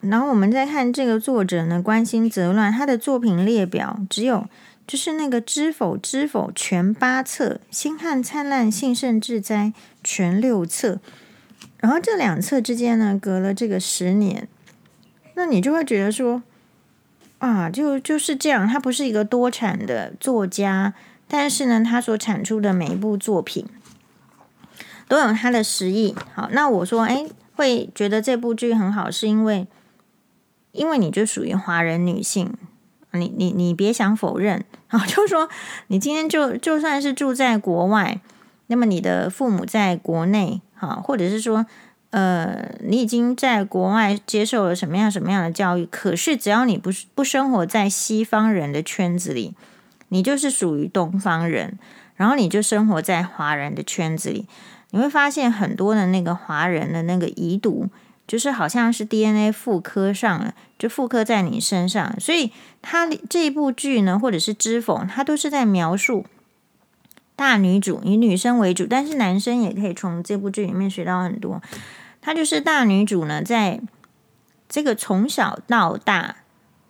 [0.00, 4.46] 然后我们再看这个作者呢，关心则乱，他的作品列表只有。
[4.86, 10.98] 就是那个知否知否全八册，星汉灿烂幸甚至哉全六册，
[11.80, 14.48] 然后这两册之间呢，隔了这个十年，
[15.34, 16.42] 那你就会觉得说，
[17.36, 20.94] 啊，就就是这样，他不是一个多产的作家，
[21.28, 23.66] 但是呢，他所产出的每一部作品
[25.08, 26.14] 都有他的实意。
[26.34, 29.66] 好，那我说，哎，会觉得这部剧很好，是因为，
[30.72, 32.52] 因为你就属于华人女性。
[33.12, 35.02] 你你你别想否认 啊！
[35.06, 35.48] 就说，
[35.86, 38.20] 你今天就就算是住在国外，
[38.66, 41.64] 那么你的父母在国内，哈，或者是说，
[42.10, 49.54] 呃，你已经在国外接受了什么样什么样的教育，可是只要你不是不生活在西方人的圈子里，
[50.10, 51.78] 你就是属于东方人，
[52.14, 54.46] 然后你就生活在华人的圈子里，
[54.90, 57.88] 你会发现很多的那个华人的那个遗毒。
[58.26, 66.26] 就是好像是 DNA 复刻上了，就复刻在你身上，所以他这一部剧呢，或者是知否，他都是在描述
[67.34, 71.62] 大女主以女生为主，但是男生也可以从这部剧里面学到很多。
[72.20, 73.80] 他就是大女主呢，在
[74.68, 76.36] 这个从小到大，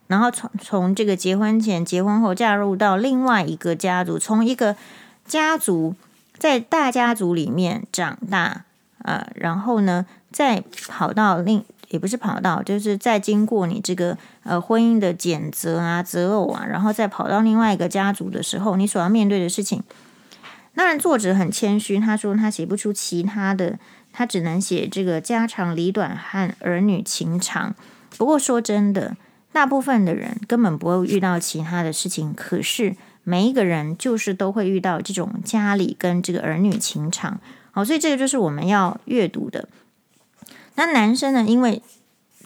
[0.09, 4.75] 然后从从这个结婚前、结婚后嫁入到另外一个家族，从一个
[5.25, 5.95] 家族
[6.39, 8.65] 在大家族里面长大，
[9.03, 19.83] 呃，然后呢，再跑到另，也不是跑到，就是再经过你这个呃婚姻的检择啊、择偶啊，然后再跑到另外一个家族的时候，你所要面对的事情。
[20.75, 23.79] 当然，作者很谦虚，他说他写不出其他的，
[24.13, 27.75] 他只能写这个家长里短和儿女情长。
[28.17, 29.17] 不过说真的，
[29.51, 32.95] 大部分的人根本不会遇到其他的事情，可是
[33.29, 37.39] 每一个人就是都会遇到这种家里跟这个儿女情长。
[37.73, 39.69] 好，所以这个就是我们要阅读的。
[40.77, 41.45] 那男生呢？
[41.47, 41.83] 因为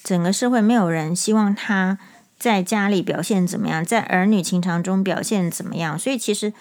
[0.03, 1.99] 整个社会没有人希望他
[2.37, 6.53] 在家里表现怎么样，在儿女情长中表现怎么样，所以其实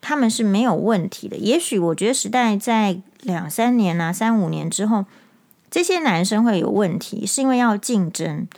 [0.00, 1.36] 他们是没有问题的。
[1.36, 5.04] 也许我觉得时代在两三年啊、三五年之后，
[5.70, 8.48] 这些男生会有问题，是因为要竞争。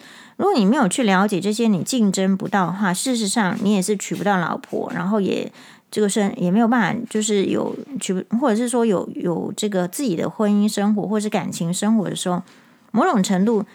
[0.40, 5.52] 如果你没有去了解这些，你竞争不到的话，事实上你也是娶不到老婆，然后也
[5.90, 12.42] 这个生也没有办法，就是有娶，或者是说有有这个自己的婚姻生活或是感情生活的时候，
[12.90, 13.66] 某种程度。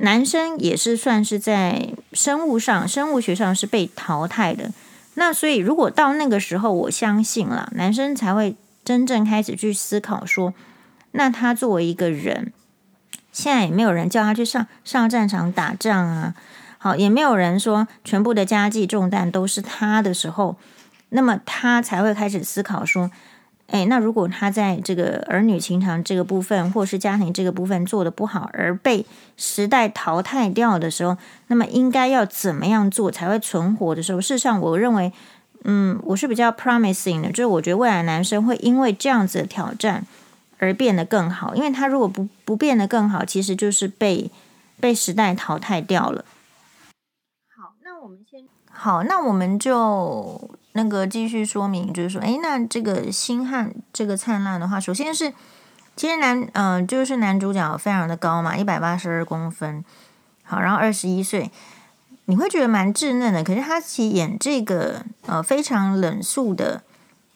[0.00, 4.70] 男生也是算是在生物上、生物学上是被淘汰的。
[5.14, 10.54] 那所以，如果到那个时候，我相信了，男生才会真正开始去思考说，
[11.10, 12.52] 那他作为一个人，
[13.32, 16.34] 现在也没有人叫他去上上战场打仗啊，
[16.78, 20.56] 好，也没有人说全部的家计重担都是他的时候，
[21.10, 23.10] 那么他才会开始思考说。
[23.70, 29.04] 诶，那如果他在这个儿女情长这个部分，或是家庭这个部分做得不好，而被
[29.36, 34.22] 时代淘汰掉的时候，那么应该要怎么样做才会存活的时候？
[34.22, 35.12] 事实上，我认为，
[35.64, 40.06] 嗯，我是比较 promising 的，就是我觉得未来男生会因为这样子的挑战
[40.58, 44.30] 而变得更好，因为他如果不不变得更好，其实就是被
[44.78, 46.24] 被时代淘汰掉了。
[47.56, 50.50] 好，那我们先好，那我们就。
[50.72, 55.32] 那个继续说明，就是说，诶，那这个星汉这个灿烂的话，首先是
[55.96, 59.84] 其实男，嗯、呃，就是男主角非常的高嘛，一百八十二公分，
[60.44, 61.50] 好，然后二十一岁，
[62.26, 63.42] 你会觉得蛮稚嫩的。
[63.42, 66.84] 可是他其实演这个呃非常冷肃的，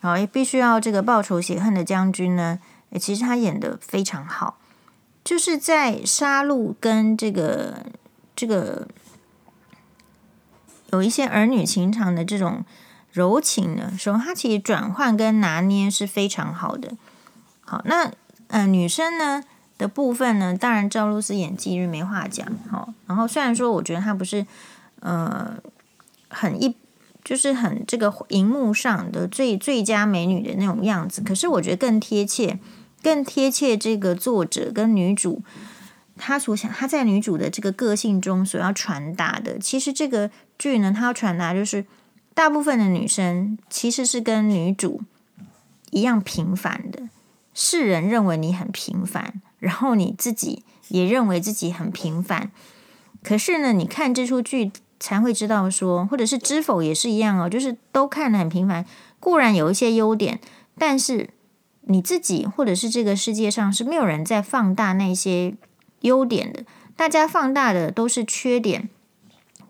[0.00, 2.60] 好，也必须要这个报仇雪恨的将军呢，诶，
[2.98, 4.58] 其实他演的非常好，
[5.24, 7.86] 就是在杀戮跟这个
[8.36, 8.88] 这个
[10.90, 12.64] 有一些儿女情长的这种。
[13.14, 16.96] 柔情的时候，他其实转换跟拿捏是非常好的。
[17.60, 18.10] 好，那
[18.46, 19.44] 呃女生呢
[19.76, 22.46] 的部分呢，当然赵露思演技是没话讲。
[22.70, 24.46] 好，然后虽然说我觉得她不是
[25.00, 25.58] 呃
[26.30, 26.74] 很一，
[27.22, 32.58] 就是很这个荧幕上的最最佳美女的那种样子，可是我觉得更贴切，
[33.02, 35.42] 更贴切这个作者跟女主
[36.16, 41.84] 她所想，她在女主的这个个性中所要传达的，其实这个剧呢，她要传达就是。
[42.34, 45.02] 大部分的女生其实是跟女主
[45.90, 47.10] 一样平凡的，
[47.52, 52.50] 世人认为你很平凡，然后你自己也认为自己很平凡。
[53.22, 58.86] 可是呢，你看这出剧才会知道说，或者是知否也是一样哦，就是都看得很平凡。
[59.20, 60.40] 固然有一些优点，
[60.78, 61.28] 但是
[61.82, 65.54] 你自己或者是这个世界上是没有人在放大那些
[66.00, 66.64] 优点的，
[66.96, 68.88] 大家放大的都是缺点。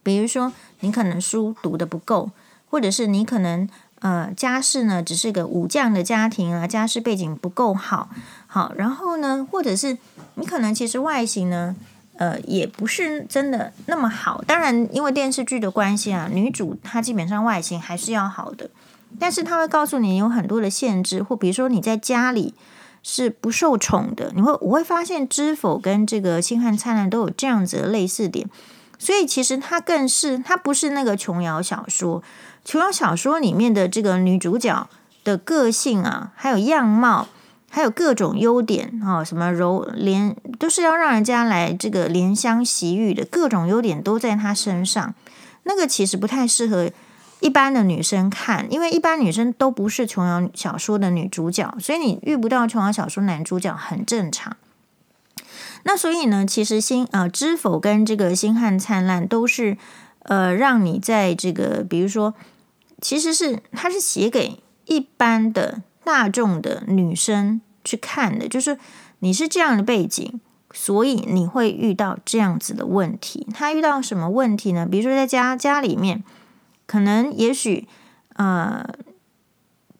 [0.03, 2.31] 比如说，你可能书读的不够。
[2.72, 8.09] 或者是你可能呃家世呢只是个武将的家庭啊，家世背景不够好，
[8.46, 9.98] 好，然后呢，或者是
[10.37, 11.77] 你可能其实外形呢
[12.16, 14.42] 呃也不是真的那么好。
[14.46, 18.70] 当然，因为电视剧的关系啊，女主她基本上外形还是要好的，
[19.18, 22.55] 但是他会告诉你有很多的限制，或比如说你在家里
[23.03, 28.48] 是不受宠的，你会我会发现《知否》跟这个《星汉灿烂》都有这样子的类似点，
[28.98, 32.22] 所以其实它更是它不是那个琼瑶小说。
[32.64, 34.88] 琼瑶小说里面的这个女主角
[35.25, 37.27] 的个性啊，还有样貌，
[37.68, 45.14] 还有各种优点啊，什么柔怜，都是要让人家来这个怜香惜玉的，各种优点都在她身上。
[45.64, 46.90] 那个其实不太适合
[47.42, 54.57] 一般的女生看，因为一般女生都不是琼瑶小说的女主角，所以你遇不到琼瑶小说男主角很正常。
[55.83, 59.76] 那所以呢，其实星呃知否跟这个星汉灿烂都是
[60.20, 62.33] 呃让你在这个比如说。
[63.05, 68.78] 其实是，它是写给一般的大众的女生去看的，就是
[69.18, 70.40] 你是这样的背景，
[70.72, 73.44] 所以你会遇到这样子的问题。
[73.52, 74.87] 他遇到什么问题呢？
[74.87, 76.22] 比如说在家家里面，
[76.92, 77.88] 可能也许
[78.35, 78.87] 呃，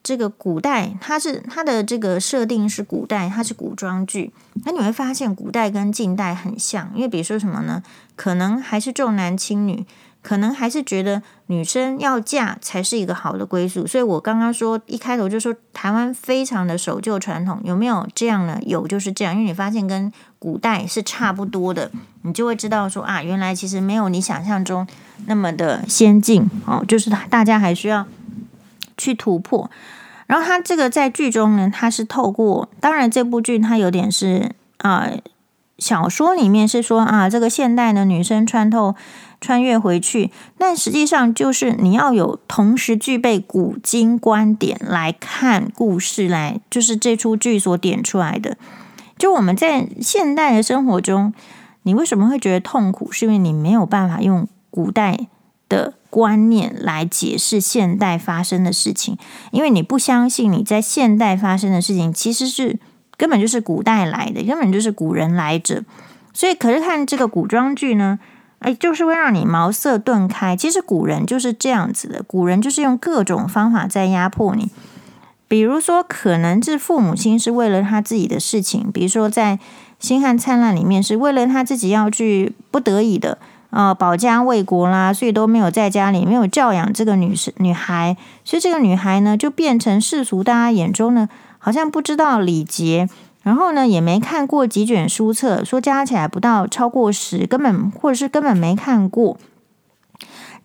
[0.03, 4.31] 这个古代它是它的这个设定是古代，它是古装剧，
[4.63, 7.81] 那你会发现古代跟近代很像，因为比如说什么呢？
[8.15, 9.87] 可能还是重男轻女。
[10.23, 18.57] 可能还是觉得女生要嫁才是一个好的归宿，所以我刚刚说一开头就说台湾非常的守旧传统，有没有这样呢？
[18.65, 24.87] 有就是这样，因为你发现跟古代是差不多的，你就会知道说啊，原来其实没有你想象中
[25.25, 28.05] 那么的先进哦，就是大家还需要
[28.97, 29.69] 去突破。
[30.25, 35.09] 然后他这个在剧中呢，他是透过，当然这部剧它有点是啊、
[35.77, 38.95] 小说里面是说啊，这个现代的女生穿透。
[39.43, 48.57] 穿越回去，但实际上就是你要有同时具备古今观点来看故事，来就是这出剧所点出来的。
[49.17, 51.33] 就我们在现代的生活中，
[51.81, 53.11] 你为什么会觉得痛苦？
[53.11, 55.27] 是因为你没有办法用古代
[55.67, 59.17] 的观念来解释现代发生的事情，
[59.51, 62.79] 因为你不相信你在现代发生的事情其实是
[63.17, 65.83] 根本就是古代来的，根本就是古人来着。
[66.33, 68.17] 所以，可是看这个古装剧呢，
[68.63, 70.55] 哎，就是会让你茅塞顿开。
[70.55, 74.71] 其实古人就是这样子的，古人就是用各种方法在压迫你。
[75.47, 79.57] 比如说，可能是父母亲是为了他自己的事情，比如说在
[79.99, 83.37] 《星汉灿烂》里面是为了他自己要去不得已的
[83.69, 93.07] 呃保家卫国啦，所以都没有在家里没有教养这个女生女孩，所以这个女孩呢就变成世俗大家眼中呢好像不知道礼节，
[93.43, 99.37] 然后呢也没看过几卷书册，说加起来不到超过十，根本或者是根本没看过。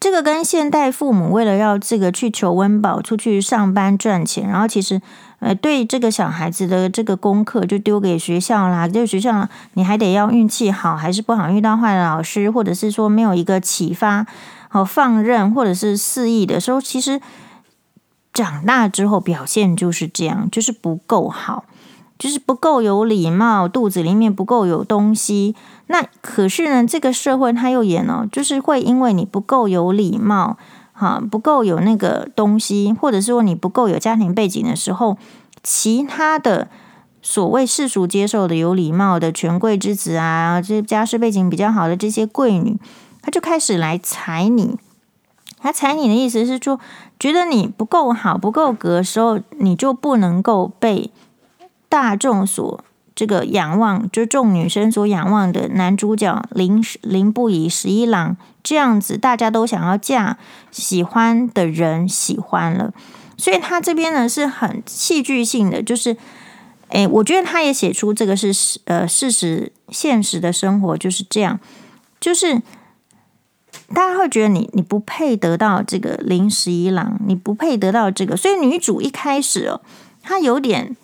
[0.00, 5.02] 这个跟现代父母为了要这个去求温饱，出去上班赚钱，然后其实
[5.40, 14.24] 呃对这个小孩子的这个功课就丢给学校啦，这个学校你还得要运气好还是不好，遇到坏的老师，或者是说没有一个启发，
[14.68, 17.20] 好放任或者是肆意的时候，其实
[18.32, 21.64] 长大之后表现就是这样，就是不够好。
[22.18, 25.54] 就是不够有礼貌，肚子里面不够有东西。
[25.86, 30.58] 那可是呢，这个社会他又演哦，就是会因为你不够有礼貌，
[30.92, 35.16] 哈，不够有那个东西，或者是说你不够有家庭背景的时候，
[35.62, 36.68] 其他的
[37.22, 42.76] 所谓世俗接受的有礼貌的权贵之子啊，这家世背景比较好的这些贵女，
[43.22, 44.76] 他就开始来踩你。
[45.60, 46.78] 他踩你的意思是说，
[47.18, 51.10] 觉得你不够好、不够格的时候，你就不能够被。
[51.88, 60.38] 大众所这个仰望，就众女生所仰望的男主角林林不疑十一郎这样子，大家都想要嫁
[60.70, 62.92] 喜欢的人喜欢了，
[63.36, 66.16] 所以他这边呢是很戏剧性的，就是，
[66.90, 68.52] 诶，我觉得他也写出这个是
[68.84, 71.58] 呃事实现实的生活就是这样，
[72.20, 72.62] 就是
[73.92, 79.80] 大家会觉得你你不配得到这个林十一郎，你不配得到这个，所以女主一开始哦，
[80.22, 80.96] 她有点。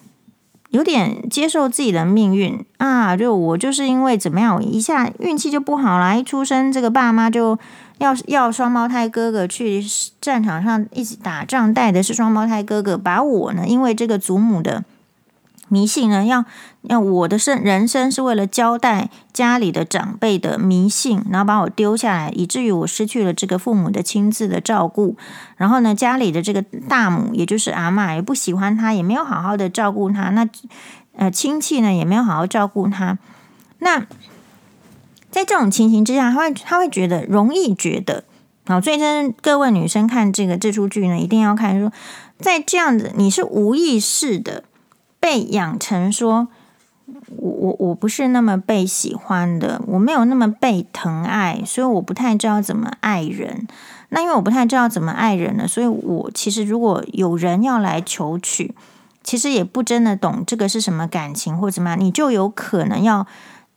[0.74, 7.56] 有点接受自己的命运啊，就我就是因为怎么样，一下运气就不好了，一出生这个爸妈就
[7.98, 9.80] 要要双胞胎哥哥去
[10.20, 14.84] 战场上一起打仗，带的是双胞胎哥哥，把我呢，因为这个祖母的。
[15.68, 16.44] 迷信呢，要
[16.82, 25.16] 要我的生人生是为了交代家里的长辈的迷信，然后把我丢下来，以至于我失去了这个父母的亲自的照顾。
[25.56, 30.30] 然后呢，家里的这个大母，也就是阿嬷，也不喜欢他，也没有好好的照顾他。
[30.30, 30.46] 那
[31.16, 33.18] 呃，亲戚呢，也没有好好照顾他。
[33.78, 34.00] 那
[35.30, 38.24] 在这种情形之下，他会他会觉得容易觉得
[38.66, 41.90] 好，所以呢，各位女生看这个这出剧呢，一定要看说，
[42.38, 44.64] 在这样子你是无意识的。
[45.24, 46.48] 被养成说，
[47.38, 53.66] 我我我不是那么被喜欢的，我没有那么被疼爱，所以我不太知道怎么爱人。
[54.10, 58.74] 那因为我不太知道怎么爱人呢，所以我其实如果有人要来求娶，
[59.22, 63.26] 其实也不真的懂这个是什么感情或怎么样，你就有可能要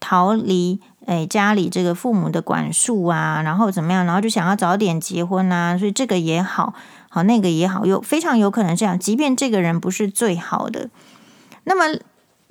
[0.01, 6.73] 逃离诶家里这个父母的管束啊，然后怎么样，然后就想要早点结婚啊，所以这个也好
[7.07, 10.89] 好那个也好，有非常有可能这样，即便这个人不是最好的。
[11.69, 11.99] 那么，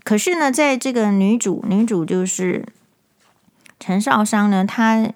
[0.04, 2.66] 可是呢，在这个女主，女主就是
[3.80, 5.10] 陈少商呢，她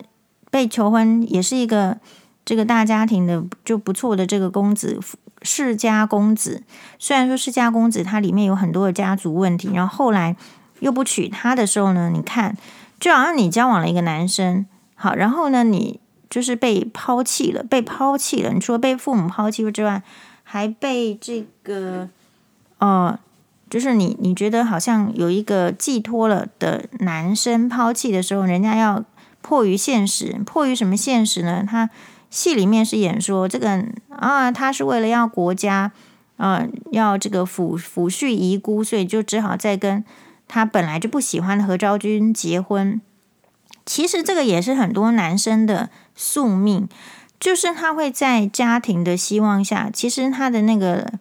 [0.51, 1.99] 被求婚，也是一个
[2.43, 4.99] 这个大家庭的就不错的这个公子，
[5.43, 6.63] 世家公子。
[6.99, 10.35] 虽然说世家公子，他里面有很多的家族问题，然后后来
[10.79, 12.57] 又不娶她的时候呢，你看，
[12.99, 18.51] 就好像你交往了一个男生，好，然后呢，你就是被抛弃了，被抛弃了。
[18.51, 20.03] 你除了被父母抛弃之外，
[20.43, 22.09] 还被这个，
[22.79, 23.19] 呃。
[23.71, 29.05] 就是你，你觉得好像有一个寄托了的男生抛弃的时候，人家要
[29.41, 31.65] 迫于现实，迫于什么现实呢？
[31.65, 31.89] 他
[32.29, 35.93] 戏里面是演说这个啊，他是为了要国家，
[36.37, 40.05] 啊，要这个抚抚恤遗孤，所以就只好再跟
[40.49, 43.01] 他本来就不喜欢的何昭君结婚。
[43.87, 46.89] 其实这个也是很多男生的宿命，
[47.39, 51.13] 就是他会在家庭的希望下，其实他的那个。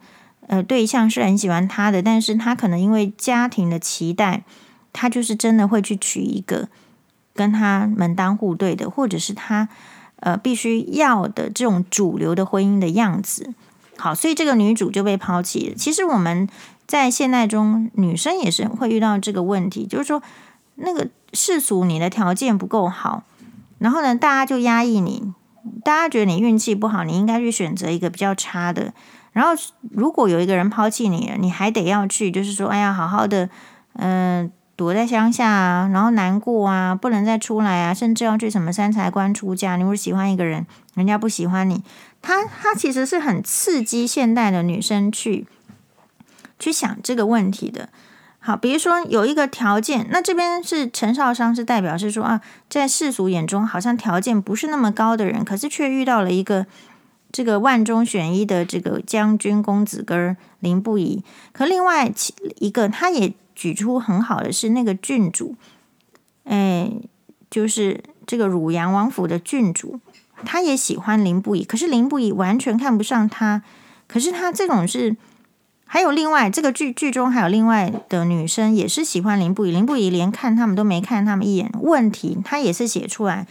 [0.49, 4.43] 呃，对象是很喜欢他的，但是他可能因为家庭的期待，
[4.91, 6.67] 他就是真的会去娶一个
[7.35, 9.69] 跟他门当户对的，或者是他
[10.15, 13.53] 呃必须要的这种主流的婚姻的样子。
[13.95, 15.75] 好，所以这个女主就被抛弃了。
[15.75, 16.49] 其实我们
[16.87, 20.23] 在现代中，女生也是会遇到这个问题，就是说
[20.73, 23.23] 那个世俗你的条件不够好，
[23.77, 25.31] 然后呢，大家就压抑你，
[25.83, 28.95] 大家觉得你运气不好，你应该去选择一个比较差的。
[29.31, 29.51] 然后
[29.91, 33.49] 如果有一个人抛弃你了，你还得要去，就是说，哎呀，好好的，
[33.93, 39.75] 嗯、躲在乡下啊，然后难过啊，不能再出来啊，甚至要去什么三才官出家。
[39.75, 40.65] 你如果喜欢一个人，
[40.95, 41.83] 人家不喜欢你，
[42.21, 45.45] 他他其实是很刺激现代的女生去
[46.57, 47.89] 去想这个问题的。
[48.41, 56.65] 好，比如说有一个条件，那这边是陈少商，是代表是说啊，在世俗眼中好像条件不是那么高的人，可是却遇到了一个
[57.31, 61.23] 这个万中选一的这个将军公子哥凌不疑。
[61.51, 62.11] 可另外
[62.57, 65.55] 一个，他也举出很好的是那个郡主，
[66.43, 66.91] 哎，
[67.49, 69.99] 就是这个汝阳王府的郡主，
[70.45, 73.63] 他也喜欢凌不疑，可是凌不疑完全看不上他，
[74.07, 75.17] 可是他这种是。
[75.91, 81.71] 还有另外这个剧剧中还有另外的女生也是喜欢凌不疑，凌不疑连看他们都没看他们一眼。
[81.81, 83.47] 问题他也是写出来，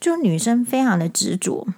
[0.00, 1.68] 就女生非常的执着，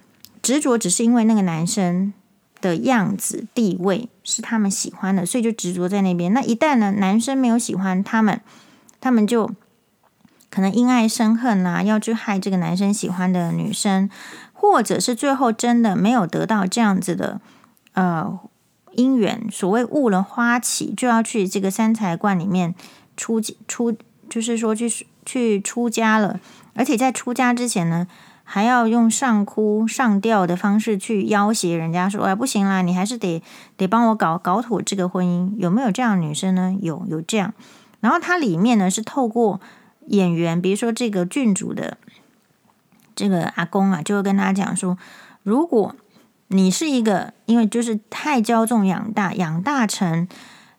[0.43, 2.13] 执着只是因为那个男生
[2.61, 6.31] 的样子地位是他们喜欢的，所以就执着在那边。
[6.31, 8.39] 那一旦呢，男生没有喜欢他们，
[9.01, 9.49] 他们就
[10.51, 14.07] 可能因爱生恨啊，要去害这个男生喜欢的女生，
[14.53, 17.41] 或者是最后真的没有得到这样子的
[17.93, 18.39] 呃。
[18.95, 22.75] 姻缘，所谓误了花期，就要去这个三才观里面
[23.17, 23.91] 出出，
[24.29, 24.87] 就是说去
[25.25, 26.39] 去出家了。
[26.75, 28.05] 而且在出家之前呢，
[28.43, 33.41] 还要用上哭上吊的方式去要挟人家说，哎不行啦，你还是得
[33.77, 35.55] 得帮我搞搞妥这个婚姻。
[35.57, 36.75] 有没有这样女生呢？
[36.81, 37.53] 有有这样。
[37.99, 39.59] 然后它里面呢是透过
[40.07, 41.97] 演员，比如说这个郡主的
[43.15, 44.97] 这个阿公啊，就会跟他讲说，
[45.43, 45.95] 如果。
[46.49, 50.27] 你是一个，因为就是太骄纵养大，养大成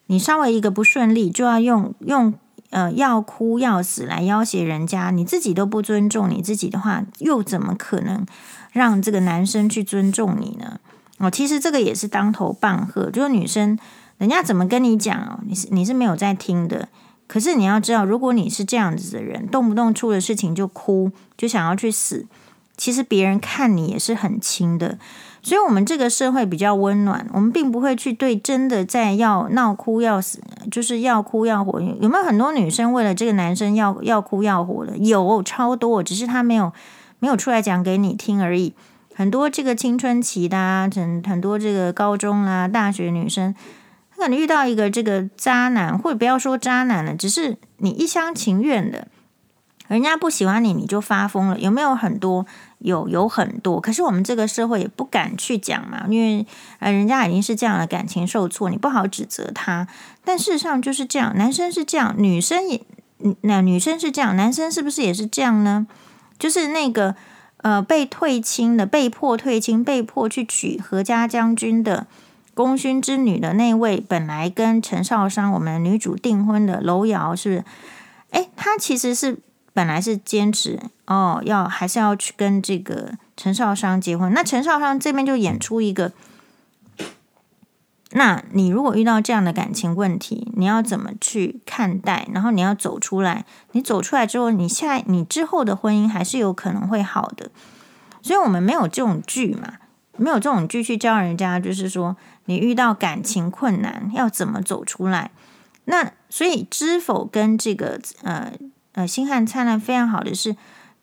[0.06, 2.32] 你稍微一个不顺利，就要用用
[2.74, 8.26] 呃要哭要死来要挟人家，你自己都不尊重你自己的话，又怎么可能
[8.72, 10.80] 让这个男生去尊重你呢？
[11.18, 13.78] 哦，其实这个也是当头棒喝，就是女生
[14.18, 16.88] 人家怎么跟你讲哦，你是你是没有在听的。
[17.28, 22.26] 可是你要知道，如果你是这样子的人，动不动出了事情就哭，就想要去死，
[22.76, 24.98] 其实别人看你也是很轻的。
[25.44, 30.40] 所以，我们这个社会比较温暖，我们并不会去对真的在要闹哭要死，
[30.70, 31.78] 就是要哭要活。
[31.82, 34.96] 有没有很多女生为了这个男生要要哭要活的？
[34.96, 36.72] 有超多，只是他没有
[37.18, 38.72] 没有出来讲给你听而已。
[39.14, 43.54] 很多这个青春期的啊，很很多这个高中啊、大学女生，
[44.16, 49.08] 她可能遇到一个这个渣男，或者不要说渣男了，只是你一厢情愿的，
[49.88, 51.60] 人家不喜欢你，你就发疯了。
[51.60, 52.46] 有没有很多？
[52.84, 56.46] 有有很多，可是我们这个社会也不敢去讲嘛，因为
[56.80, 59.88] 呃，人家已经是这样的感情受挫，你不好指责他。
[60.22, 62.82] 但事实上就是这样，男生是这样，女生也
[63.40, 65.86] 那女生是这样，男生是不是也是这样呢？
[66.38, 67.16] 就是那个
[67.62, 72.06] 呃，被退亲的，被迫退亲，被迫去娶何家将军的
[72.52, 77.64] 功勋之女的那位，本来跟陈少商我们女主订婚的楼瑶，是不是？
[78.32, 79.38] 诶，他其实是。
[79.74, 84.32] 本来是坚持哦，要还是要去跟这个陈少商结婚。
[84.32, 86.12] 那陈少商这边就演出一个，
[88.12, 92.28] 那你如果遇到这样的感情问题，你要怎么去看待？
[92.32, 97.50] 然后你要走出来，你走出来之后，你下你之后的婚姻还是有可能会好的。
[98.22, 99.74] 所以我们没有这种剧嘛，
[100.16, 105.32] 没有这种剧去教人家，就是说你遇到感情困难要怎么走出来。
[105.86, 108.52] 那所以知否跟这个呃。
[108.94, 110.56] 呃，星汉灿烂非常好的是，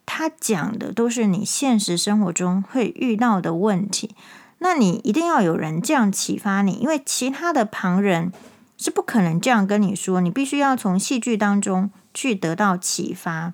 [0.06, 4.16] 他讲的都是你现实生活中会遇到的问题。
[4.60, 8.32] 那你一定要有人这样启发你，因为其他的旁人
[8.78, 10.22] 是不可能这样跟你说。
[10.22, 13.54] 你必须要从戏剧当中去得到启发。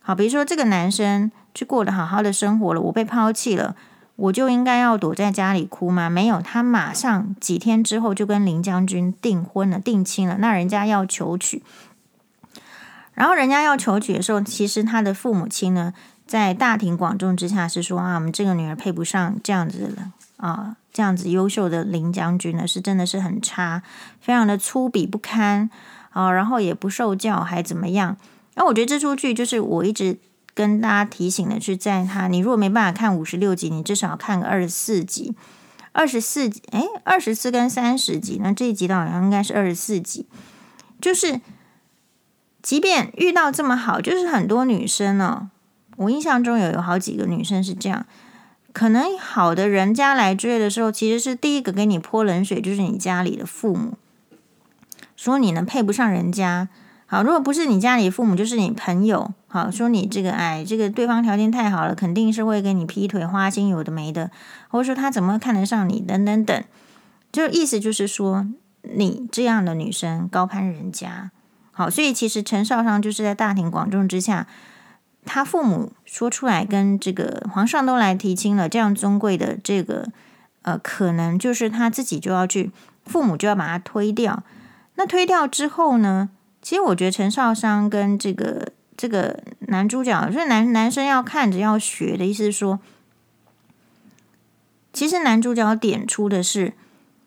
[0.00, 3.76] 好，比如说这个男生去过得好好的生活了，我被抛弃了，
[4.16, 6.10] 我就应该要躲在家里哭吗？
[6.10, 10.38] 没有，他马上几天之后就跟林将军订婚了，定亲了。
[10.38, 11.62] 那人家要求娶。
[13.18, 15.92] 然后人家要求娶的时候，其实他的父母亲呢，
[16.24, 23.82] 在大庭广众之下是说啊，我们这个女儿配不上这样子的人啊，这样子优秀的林将军呢，是真的是很差，
[24.20, 25.68] 非常的粗鄙不堪
[26.10, 28.16] 啊，然后也不受教，还怎么样？
[28.54, 30.16] 那我觉得这出剧就是我一直
[30.54, 35.34] 跟大家提醒的，是在他，你如果没办法看五十六集，你至少要看个二十四集，
[35.90, 40.28] 二十四集，哎，二十四跟三十集，那这一集的好像应该是二十四集，
[41.00, 41.40] 就是。
[42.68, 45.48] 即便遇到这么好，就是很多女生哦，
[45.96, 48.04] 我印象中有有好几个女生是这样，
[48.74, 53.94] 可能好的人家来追的时候，其实是第一个给你泼冷水，就是你家里的父母，
[55.16, 56.68] 说你呢配不上人家，
[57.06, 64.30] 好，如果不是你家里父母，就是你朋友，好说你这个哎，这个对方条件太好了，肯定是会给你劈腿、花心，有的没的，
[64.68, 66.62] 或者说他怎么看得上你，等等等，
[67.32, 68.46] 就意思就是说
[68.82, 71.30] 你这样的女生高攀人家。
[71.78, 74.48] 好，所以其实陈少商就是在大庭广众之下，
[75.24, 80.08] 他父母说出来跟这个皇上都来提亲了，这样尊贵的这个
[80.62, 82.72] 呃，可能就是他自己就要去，
[83.04, 84.42] 父母就要把他推掉。
[84.96, 92.80] 那推掉之后呢，其实我觉得陈少商跟这个这个男主角，所以男男生要看着要学的意思是说，
[94.92, 96.72] 其实男主角点出的是，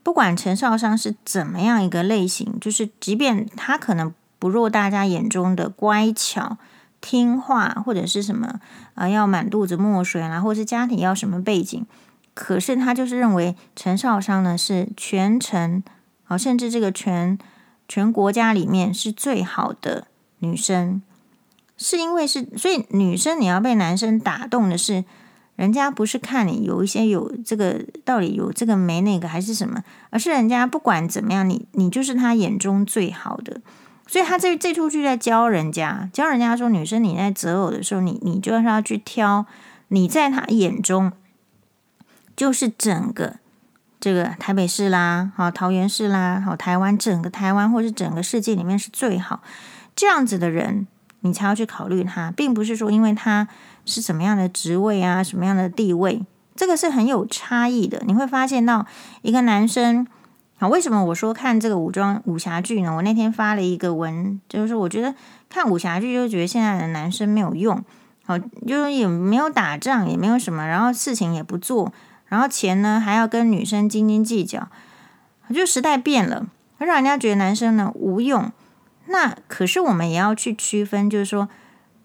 [0.04, 4.14] 不管陈少商是怎么样一个类型，就是即便他可能。
[4.42, 6.58] 不入大家眼中的乖巧
[7.00, 8.60] 听话，或者是什么
[8.96, 11.86] 啊、要满肚子墨水啦，或者是家庭要什么背景，
[12.34, 15.84] 可是他就是认为陈少商呢是全城
[16.26, 17.38] 啊，甚至这个全
[17.88, 20.08] 全国家里面是最好的
[20.40, 21.04] 女生，
[21.78, 25.06] 是因为是所以女生你要被男生打动的是，
[25.56, 33.62] 人家不是看你有一些有这个到底有这个没那个还是什么，而是人家不管怎么样，你你就是他眼中最好的。
[34.12, 39.46] 所以他这这出剧在教人家，教人家说，女生你在择偶的时候，你你就是要去挑，
[39.88, 41.14] 你在他眼中
[42.36, 43.38] 就是整个
[44.02, 49.42] 这个台北市啦，好桃园市啦，好台湾整个台湾或是整个世界里面是最好
[49.96, 50.86] 这样子的人，
[51.22, 53.48] 你才要去考虑他，并不是说因为他
[53.86, 56.22] 是什么样的职位啊，什么样的地位，
[56.54, 58.04] 这个是很有差异的。
[58.06, 58.86] 你会发现到
[59.22, 60.06] 一个男生。
[60.62, 62.96] 好，为什么我说看这个武装武侠剧呢？
[62.96, 65.16] 我那天发了一个文，就是我觉得
[65.50, 67.84] 看武侠剧就觉得现在的男生没有用，
[68.24, 71.92] 好，就是也没有打仗，也没有什么，然后事情也不做，
[72.28, 74.68] 然后钱呢还要跟女生斤斤计较，
[75.52, 76.46] 就时代变了，
[76.78, 78.52] 让人家觉得男生呢无用。
[79.08, 81.50] 那可是我们也要去区分，就是说，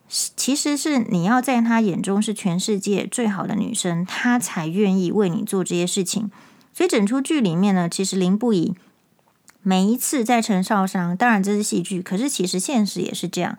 [0.08, 6.30] 其实是你要在他眼中是全世界最好的女生，他才愿意为你做这些事情。
[6.76, 8.74] 所以整出剧里面呢，其实林不疑
[9.62, 13.56] 每一次在陈少商，当然这是戏剧，可是其实现实也是这样。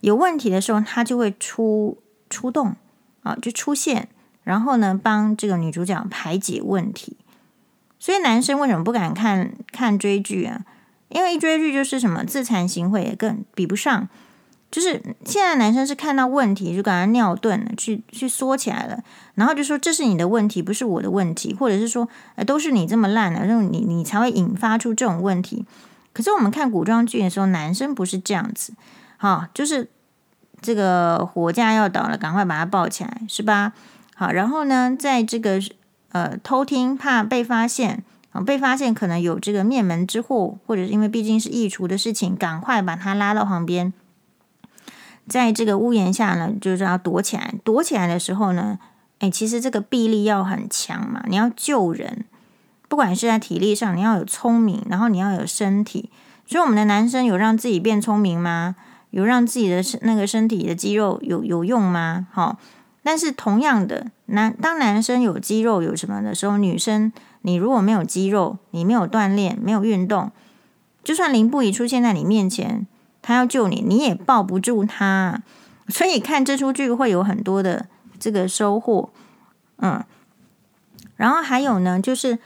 [0.00, 1.98] 有问题的时候，他就会出
[2.28, 2.74] 出动
[3.22, 4.08] 啊，就出现，
[4.42, 7.16] 然后呢，帮这个女主角排解问题。
[8.00, 10.64] 所以男生为什么不敢看看追剧啊？
[11.10, 14.08] 因为一追剧就是什么自惭形秽，也更比不上。
[14.70, 19.02] 就是现在男生是看到问题就赶快尿遁了，去去缩起来了，
[19.34, 25.64] 然后就说这是你的问题，不是我的问题，或者是说，呃，都是你这么烂了，然后你你才会引发出这种问题。
[26.12, 28.74] 可是我们看古装剧的时候，男生不是这样子，
[29.16, 29.88] 好，就是
[30.60, 33.72] 这个火架要倒了，赶快把它抱起来，是吧？
[34.14, 35.60] 好，然后呢，在这个
[36.12, 38.02] 呃偷听怕被发现，
[38.32, 43.94] 啊，被发现可能有这个灭门之祸，或者是因为毕竟是易除的事情，赶快把他拉到旁边。
[45.28, 47.54] 在这个屋檐下呢，就是要躲起来。
[47.62, 48.78] 躲起来的时候呢，
[49.18, 51.22] 哎，其实这个臂力要很强嘛。
[51.28, 52.24] 你要救人，
[52.88, 56.10] 不管是在体力上，你要有聪明，然后你要有身体。
[56.46, 58.74] 所以我们的男生有让自己变聪明吗？
[59.10, 62.26] 有让自己的身那个身体的肌肉有有用吗？
[62.30, 62.58] 好，
[63.02, 67.12] 但是同样的，男当男生有肌肉有什么的时候，女生
[67.42, 70.30] 你如果没有肌肉，你没有锻炼，没有运动，
[71.04, 72.86] 就算林不疑出现在你面前。
[73.28, 75.42] 他要救你，你也抱不住他，
[75.88, 77.86] 所以看这出剧会有很多的
[78.18, 79.10] 这个收获，
[79.76, 80.02] 嗯，
[81.16, 82.38] 然后还有呢，就是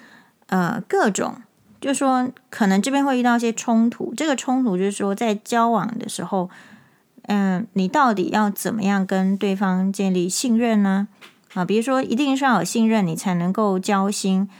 [0.48, 1.36] 呃各种，
[1.80, 6.50] 就说可能这边会遇到一些冲突，这个冲突就是说在交往的时候，
[7.28, 11.06] 嗯，你到底要怎么样跟对方建立信任呢？
[11.54, 14.50] 啊，比如说一定是要有信任，你才能够交心。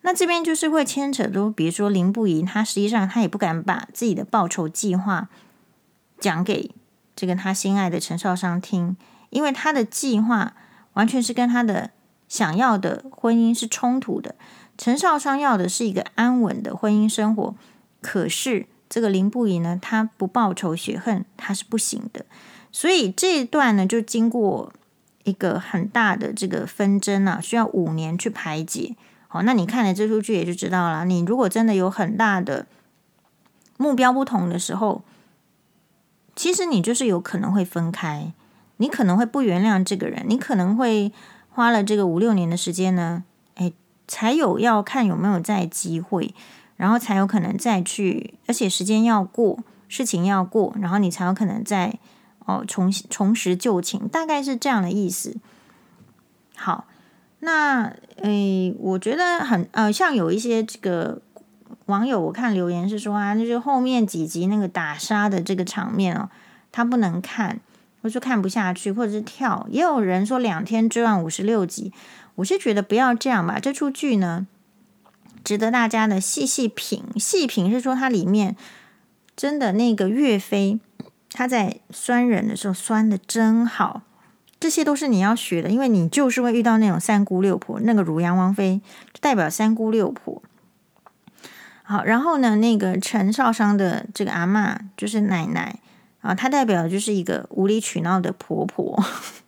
[0.00, 5.28] 那这边就是会牵扯到，比如说林不疑，他实际上他也不敢把自己的报仇计划。
[6.18, 6.70] 讲给
[7.14, 8.96] 这个他心爱的陈少商听，
[9.30, 10.54] 因为他的计划
[10.94, 11.90] 完全是跟他的
[12.28, 14.34] 想要的婚姻是冲突的。
[14.78, 17.54] 陈少商要的是一个安稳的婚姻生活，
[18.02, 22.26] 可是这个林不疑呢，他不报仇雪恨，他是不行的。
[22.70, 24.72] 所以这一段呢，就经过
[25.24, 28.94] 一个很大的这个纷争啊，需要五年去排解。
[29.28, 31.04] 好，那你看了这出剧也就知道了。
[31.06, 32.66] 你如果真的有很大的
[33.78, 35.02] 目标不同的时候，
[36.36, 38.32] 其实你就是有可能会分开，
[38.76, 41.10] 你可能会不原谅这个人，你可能会
[41.48, 43.24] 花了这个五六年的时间呢，
[43.54, 43.72] 哎，
[44.06, 46.34] 才有要看有没有再机会，
[46.76, 49.58] 然后才有可能再去，而且时间要过，
[49.88, 51.98] 事情要过，然后你才有可能再
[52.44, 55.36] 哦重重拾旧情，大概是这样的意思。
[56.54, 56.86] 好，
[57.38, 61.22] 那诶，我觉得很呃，像有一些这个
[61.86, 66.28] 网友我看留言是说啊，就是后面几集那个打杀的这个场面哦，
[66.72, 67.60] 他不能看，
[68.02, 69.66] 或者看不下去，或者是跳。
[69.70, 71.92] 也有人说两天追完五十六集，
[72.34, 73.60] 我是觉得不要这样吧。
[73.60, 74.46] 这出剧呢，
[75.44, 77.04] 值得大家的细细品。
[77.16, 78.56] 细品是说它里面
[79.36, 80.80] 真的那个岳飞，
[81.30, 84.02] 他在酸人的时候酸的真好。
[84.58, 87.78] 这些都是你要学的，因为你就是会遇到那种三姑六婆。
[87.80, 88.80] 那个汝阳王妃
[89.12, 90.42] 就代表三姑六婆。
[91.86, 95.78] 好，然后呢，那个陈少商的这个阿嬷就是奶奶
[96.20, 99.02] 啊，她代表的就是一个无理取闹的婆婆。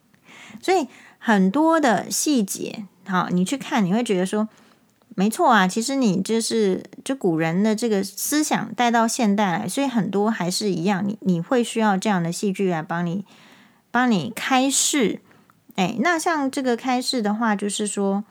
[0.62, 0.86] 所以
[1.18, 4.48] 很多的细节，好，你去看，你会觉得说，
[5.16, 13.24] 没错啊，其实你就是就古人的这个思想带到现代来，所以很多还是一样，你你会需要这样的戏剧来帮你。
[13.90, 15.22] 帮你开示，
[15.76, 18.22] 哎，那像这个开示的话，就是说，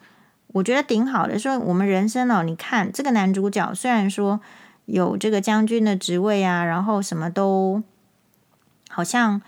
[0.54, 1.38] 我觉得挺好的。
[1.38, 4.40] 说我们人生哦，你看这个男主角虽然说
[4.86, 7.84] 有这个将军的职位啊，然后什么都
[8.90, 9.42] 好像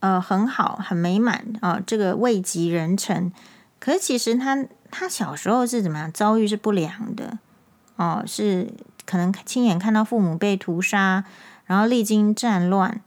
[0.00, 3.32] 呃很好很美满啊，呃，这个位极人臣，
[3.78, 6.12] 可是其实他他小时候是怎么样？
[6.12, 7.38] 遭遇是不良的
[7.96, 8.68] 哦，是
[9.06, 11.24] 可能亲眼看到父母被屠杀，
[11.66, 13.00] 然后历经战乱。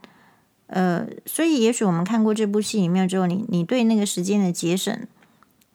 [0.68, 5.08] 呃，所以也许我们看过这部戏里面之后，你你对那个时间的节省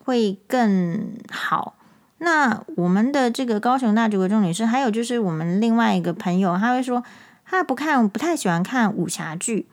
[0.05, 1.75] 会更好。
[2.19, 7.03] 那我们的这个高雄大直国中女士，还有就是我们另外一个朋友，他会说
[7.45, 9.67] 他不看，不太喜欢看武侠剧，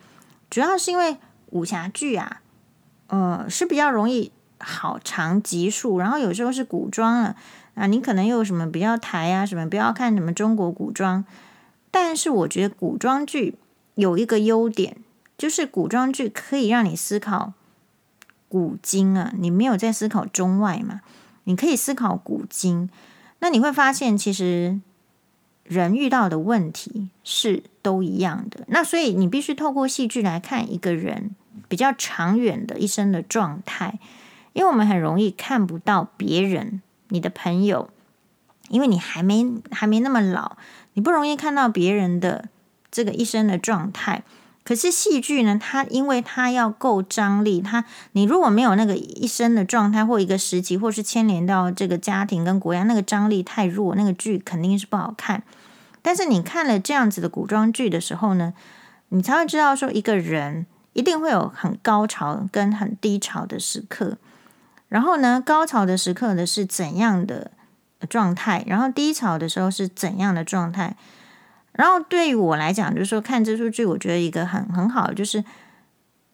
[0.48, 1.16] 主要是因为
[1.50, 2.40] 武侠剧啊，
[3.08, 7.36] 呃，是比较容易好长集数，然后有时候是古装啊，
[7.74, 11.24] 啊，你可能又有什么比较台啊，什么不要看什么中国古装，
[11.90, 13.56] 但是我觉得古装剧
[13.94, 14.96] 有一个优点。
[15.38, 17.54] 就是古装剧可以让你思考
[18.50, 21.02] 古今啊，你没有在思考中外嘛？
[21.44, 22.90] 你可以思考古今，
[23.38, 24.80] 那你会发现其实
[25.62, 28.64] 人遇到的问题是都一样的。
[28.66, 31.36] 那所以你必须透过戏剧来看一个人
[31.68, 34.00] 比较长远的一生的状态，
[34.52, 37.88] 因为我们很容易看不到别人，你的朋友，
[38.68, 40.56] 因为你还没还没那么老，
[40.94, 42.48] 你不容易看到别人的
[42.90, 44.24] 这个一生的状态。
[44.70, 55.42] 可是戏剧呢，它因为它要够张力，它你如果没有那个一生的状态或一个时期，或是牵连到这个家庭跟国家，那个张力太弱，那个剧肯定是不好看。
[56.02, 58.54] 但是你看了这样子的古装剧的时候呢，
[59.08, 64.18] 你才会知道说，一个人一定会有很高潮跟很低潮的时刻。
[64.86, 67.50] 然后呢，高潮的时刻的是怎样的
[68.08, 70.94] 状态，然后低潮的时候是怎样的状态。
[71.80, 75.42] 然后对于我来讲，就是说看这出剧，我觉得一个很很好，就是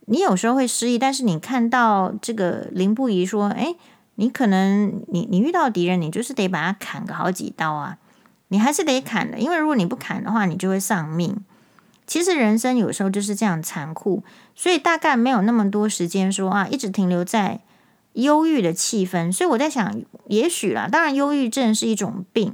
[0.07, 3.77] 你有时候会失忆，但是你看到这个林不疑说，哎，
[4.17, 7.99] 你可能你你遇到敌人，你就是得把他砍个好几刀啊，
[8.49, 11.37] 你还是得砍的，因为如果你不砍的话，你就会丧命。
[12.09, 14.25] 其实人生有时候就是这样残酷，
[14.57, 17.61] 所以大概没有那么多时间说啊，一直停留在
[18.15, 19.33] 忧郁的气氛。
[19.33, 22.53] 所以我在想，也许啦，当然忧郁症是一种病。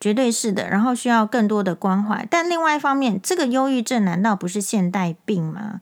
[0.00, 2.26] 绝对是的，然后需要更多的关怀。
[2.30, 5.80] 但另外一方面，这个忧郁症难道不是现代病吗？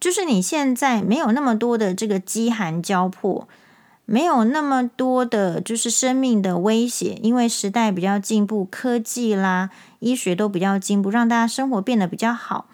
[0.00, 3.46] 就是你现在没有那么多的这个饥寒交迫，
[4.04, 12.66] 没有那么多的就是生命的威胁，因为时代比较进步，科技啦、医学都比较进步，让大家生活变得比较好。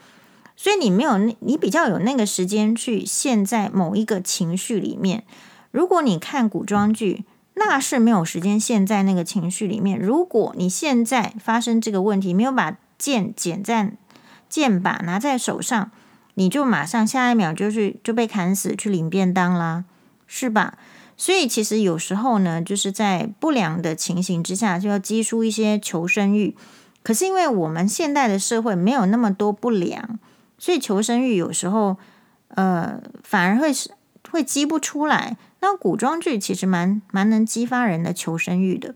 [0.57, 5.24] 所以你没有，你比较有那个时间去陷在某一个情绪里面。
[5.70, 7.24] 如果你看古装剧，
[7.59, 9.98] 那是没有时间陷在那个情绪里面。
[9.98, 13.92] 如果你现在发生这个问题，没有把剑剪在
[14.48, 15.90] 剑把拿在手上，
[16.34, 19.84] 你就马上下一秒就是就被砍死，去领便当啦，
[20.26, 20.78] 是吧？
[21.16, 26.56] 所以其实有时候呢，就是在不良的情形之下，就要激出一些求生欲。
[27.02, 30.18] 可是因为我们现代的社会没有那么多不良，
[30.59, 31.96] 所以求生欲有时候
[32.48, 33.90] 呃反而会是
[34.30, 35.36] 会激不出来。
[35.61, 38.94] 那古装剧其实蛮蛮能激发人的求生欲的。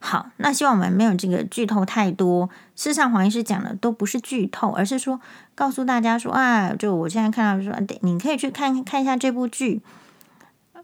[0.00, 2.48] 好，那希望我们没有这个剧透太多。
[2.76, 5.20] 事实上，黄医师讲的都不是剧透，而是说
[5.56, 9.82] 告诉大家说啊，就我现在看到说，你可以去看看一下这部剧。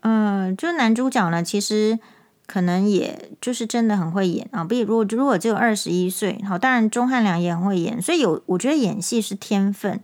[0.00, 1.98] 嗯、就是男主角呢，其实
[2.46, 4.64] 可能也就是真的很会演啊。
[4.64, 10.00] 比如如果如果只有二十一岁，好，当然钟汉良也很会演，所以有我觉得演戏是天分，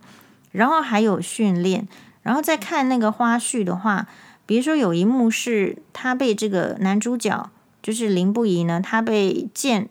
[0.51, 1.85] 然后还有训练，
[2.21, 4.07] 然后再看那个花絮的话。
[4.51, 7.49] 比如说有一幕是他被这个男主角，
[7.81, 9.87] 就是林不疑呢，他被剑，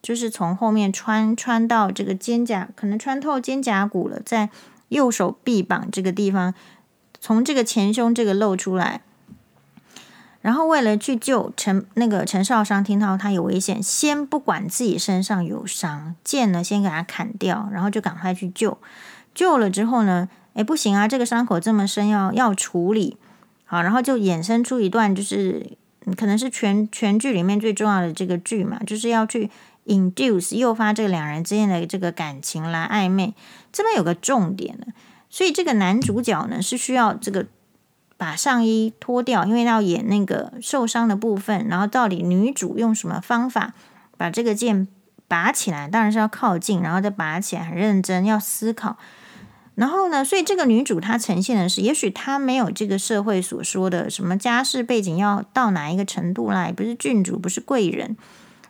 [0.00, 4.48] 就是从后面穿穿到这个肩胛，可能穿透肩胛骨了，在
[4.88, 6.54] 右手臂膀这个地方，
[7.20, 9.02] 从这个前胸这个露出来。
[10.40, 18.78] 然后为了去救陈那个陈少商，听到他有危险，先不管自己身上有伤，剑呢先给他砍掉，然后就赶快去救。
[19.34, 23.18] 救了之后呢，诶，不行啊，这个伤口这么深，要要处理。
[23.70, 25.78] 好，然后就衍生出一段，就是
[26.16, 29.48] 可能是全全剧里面最重要的这个剧嘛，就是要去
[29.86, 33.32] induce 诱发这两人之间的这个感情来暧昧。
[33.70, 34.88] 这边有个重点的，
[35.28, 37.46] 所以这个男主角呢是需要这个。
[38.20, 41.66] 把上衣脱掉，因为要演那个受伤的部分。
[41.68, 43.72] 然后到底女主用什么方法
[44.18, 44.86] 把这个剑
[45.26, 45.88] 拔起来？
[45.88, 48.98] 当然是要靠近，然后再拔起来，很认真，要思考。
[49.80, 58.14] 然后呢，所以这个女主她呈现的是，也许她没有这个社会所说的什么家世背景要到哪一个程度来，不是郡主，不是贵人，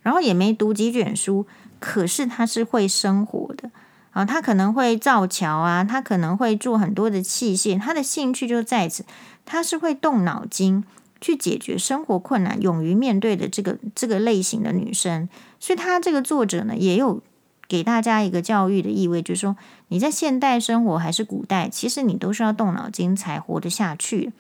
[0.03, 1.49] 然后也没读几卷书，
[1.81, 3.73] 可是她是会生活的。
[4.13, 9.05] 啊，她可能会造桥啊，她可能会做很多的器械，她的兴趣就在此，
[9.45, 10.85] 她是会动脑筋
[11.21, 15.29] 去解决生活困难、勇于面对的这个这个类型的女生。
[15.59, 17.21] 所以，她这个作者呢，也有
[17.67, 19.57] 给大家一个教育的意味，就是说，
[19.91, 24.33] 你在现代生活还是古代，其实你都是要动脑筋才活得下去，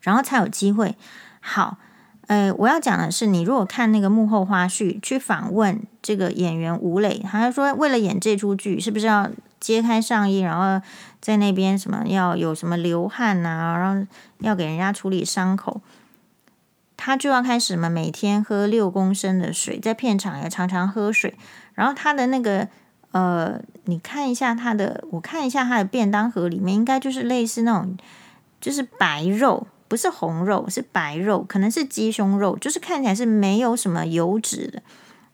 [0.00, 0.96] 然后才有机会
[1.40, 1.78] 好。
[2.28, 9.28] 呃，我要讲的是，你如果看那个幕后花絮，去访问这个演员吴磊，他说为了演这出剧，是不是要
[9.60, 10.82] 揭开上衣，然后
[11.20, 14.06] 在那边什么要有什么流汗啊，然后
[14.38, 15.82] 要给人家处理伤口，
[16.96, 21.34] 他就要开始嘛，每天喝六公升的水，在片场也常常喝水，
[21.74, 22.68] 然后他的那个
[23.10, 27.96] 呃，你看一下他的，我看一下他的便当盒里面，应该就是类似那种，
[28.60, 29.66] 就是白肉。
[29.88, 34.82] 不是红肉，是白肉，可能是鸡胸肉，就是看起来是没有什么油脂的，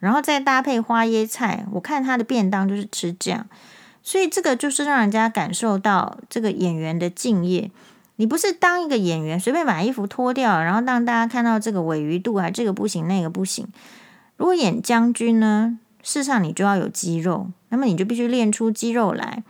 [0.01, 1.65] 然后再搭配花椰菜。
[1.71, 3.47] 我看他的便当就是吃这样，
[4.03, 7.71] 所以这个就是让人家感受到这个演员的敬业。
[8.17, 13.69] 你不是当一个演员随便把衣服脱掉，然后让大家看到这个鮪鱼肚啊，这个不行，那个不行。
[14.37, 15.79] 如果演将军呢，
[16.09, 19.45] 事实上你就要有肌肉，那么你就必须练出肌肉来。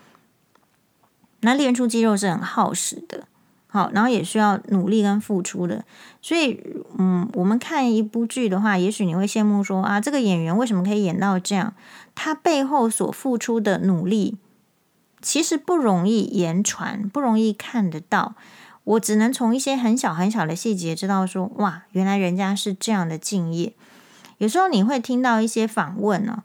[1.42, 3.28] 那练出肌肉是很耗时的。
[3.68, 5.84] 好，然后也需要努力跟付出的，
[6.20, 6.58] 所以，
[6.98, 11.74] 嗯，我们看一部剧的话，也许你会羡慕说啊，这个演员为什么可以演到这样？
[12.16, 14.36] 他背后所付出的努力，
[15.22, 18.34] 其实不容易言传，不容易看得到。
[18.82, 23.74] 我只能从一些很小很小的细节知道说，哇，原来人家是这样的敬业。
[24.38, 26.42] 有时候你会听到一些访问呢，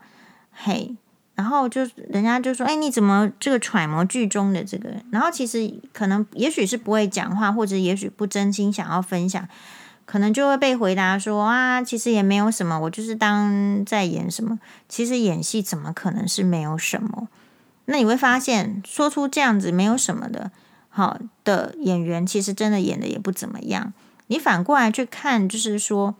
[0.51, 0.95] 嘿。
[1.35, 9.49] 然后就人家就说：“哎，你怎么这个揣摩剧中的这个？”然后其实可能也许是不会讲话，或者也许不真心想要分享，
[10.05, 14.59] 可能就会被回答说：“啊，其实也没有什么，我就是当在演什么。
[14.87, 17.27] 其实演戏怎么可能是没有什么？
[17.85, 20.51] 那你会发现，说出这样子没有什么的
[20.89, 23.91] 好的演员，其实真的演的也不怎么样。
[24.27, 26.13] 你反过来去看，就是说，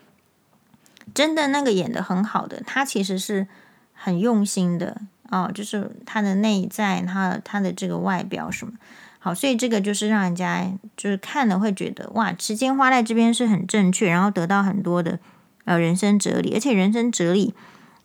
[1.13, 3.47] 真的那个演的很好的，他其实是。”
[3.95, 4.99] 很用心的
[5.29, 8.73] 哦，就是他的内在，他他的这个外表什么
[9.19, 15.19] 好，所以这个就是让人家就是看了会觉得哇，时间花在这边是很正确，然后得到很多的
[15.63, 17.53] 呃人生哲理，而且人生哲理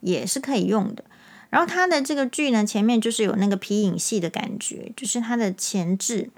[0.00, 1.02] 也是可以用的。
[1.50, 6.30] 然后他的这个剧呢，前面就是有那个皮影戏的感觉，就是他的前置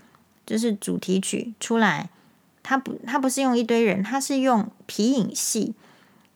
[0.47, 2.09] 就是主题曲出来，
[2.62, 5.75] 他不他不是用一堆人，他是用皮影戏。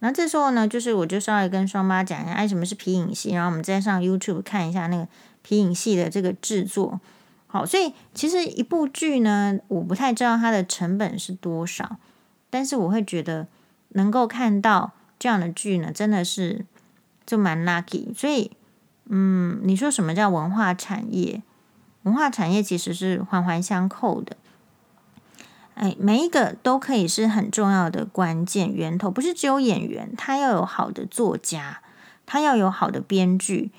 [0.05, 3.31] 然后这时候呢，就是我就稍微跟双妈讲一下，哎，什么是皮影戏？
[3.31, 5.09] 然后我们再上 YouTube 看一下那个
[5.41, 7.01] 皮影戏的这个制作。
[7.47, 11.97] 好，所以其实一部剧呢，我不太知道它的成本是多少，
[12.51, 13.47] 但是我会觉得
[13.95, 16.67] 能够看到这样的剧呢，真的是
[17.25, 18.15] 就蛮 lucky。
[18.15, 18.51] 所以，
[19.07, 21.43] 嗯，你说什么叫文化产业？
[22.03, 24.37] 文化产业其实是环环相扣的。
[25.75, 31.81] 哎，每一个都可以是很重要的关键源头，不是只有演员，他要有好的作家，
[32.25, 33.73] 他要有好的编剧，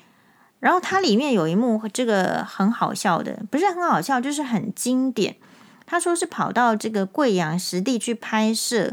[0.60, 5.36] 然后它里面有一幕这个很好笑的，不是很好笑，就是很经典。
[5.86, 8.92] 他说是跑到这个贵阳实地去拍摄，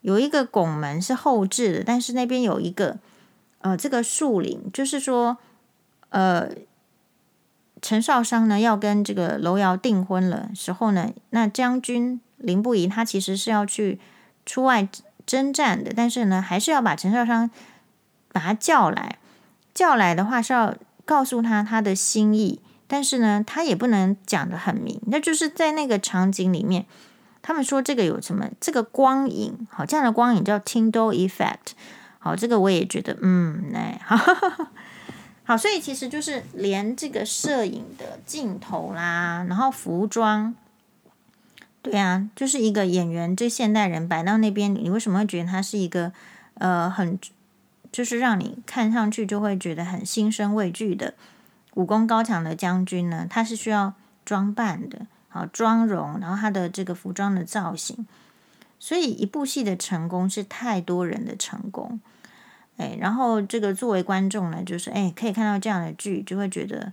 [0.00, 2.98] 有一个拱门是后置的，但是那边有一个
[3.60, 5.36] 呃这个树林，就是说
[6.08, 6.48] 呃。
[7.82, 14.00] 陈少商呢要跟这个楼瑶订婚了时候呢，那将军凌不疑他其实是要去
[14.44, 14.88] 出外
[15.24, 17.48] 征战的，但是呢还是要把陈少商
[18.32, 19.18] 把他叫来，
[19.72, 20.74] 叫来的话是要
[21.04, 26.86] 告诉他他的心意，但是呢他也不能讲得很明，那就是在那个场景里面，
[27.42, 31.72] 他们说这个有什么这个光影，好，这样的光影叫 Tyndall Effect，
[32.18, 34.70] 好，这个我也觉得嗯，哎，哈哈哈。
[35.42, 40.54] 好，所以其实就是连这个摄影的镜头啦，然后服装
[41.82, 46.12] 对啊，就是一个演员，这现代人摆到那边，你为什么会觉得他是一个
[46.54, 47.18] 呃很，
[47.90, 51.14] 就是让你看上去就会觉得很心生畏惧的
[51.74, 53.26] 武功高强的将军呢？
[53.30, 53.94] 他是需要
[54.26, 58.06] 装扮的，好妆容，然后他的这个服装的造型，
[58.78, 61.98] 所以一部戏的成功是太多人的成功。
[62.76, 66.92] 哎，然后这个作为观众呢，就是哎，可以看到这样的剧，就会觉得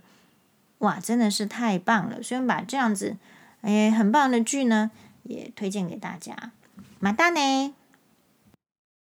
[0.78, 2.22] 哇，真的是太棒了。
[2.22, 3.16] 所以把这样子
[3.62, 4.90] 哎很棒的剧呢，
[5.24, 6.52] 也推荐给大家。
[7.00, 7.74] 马达呢？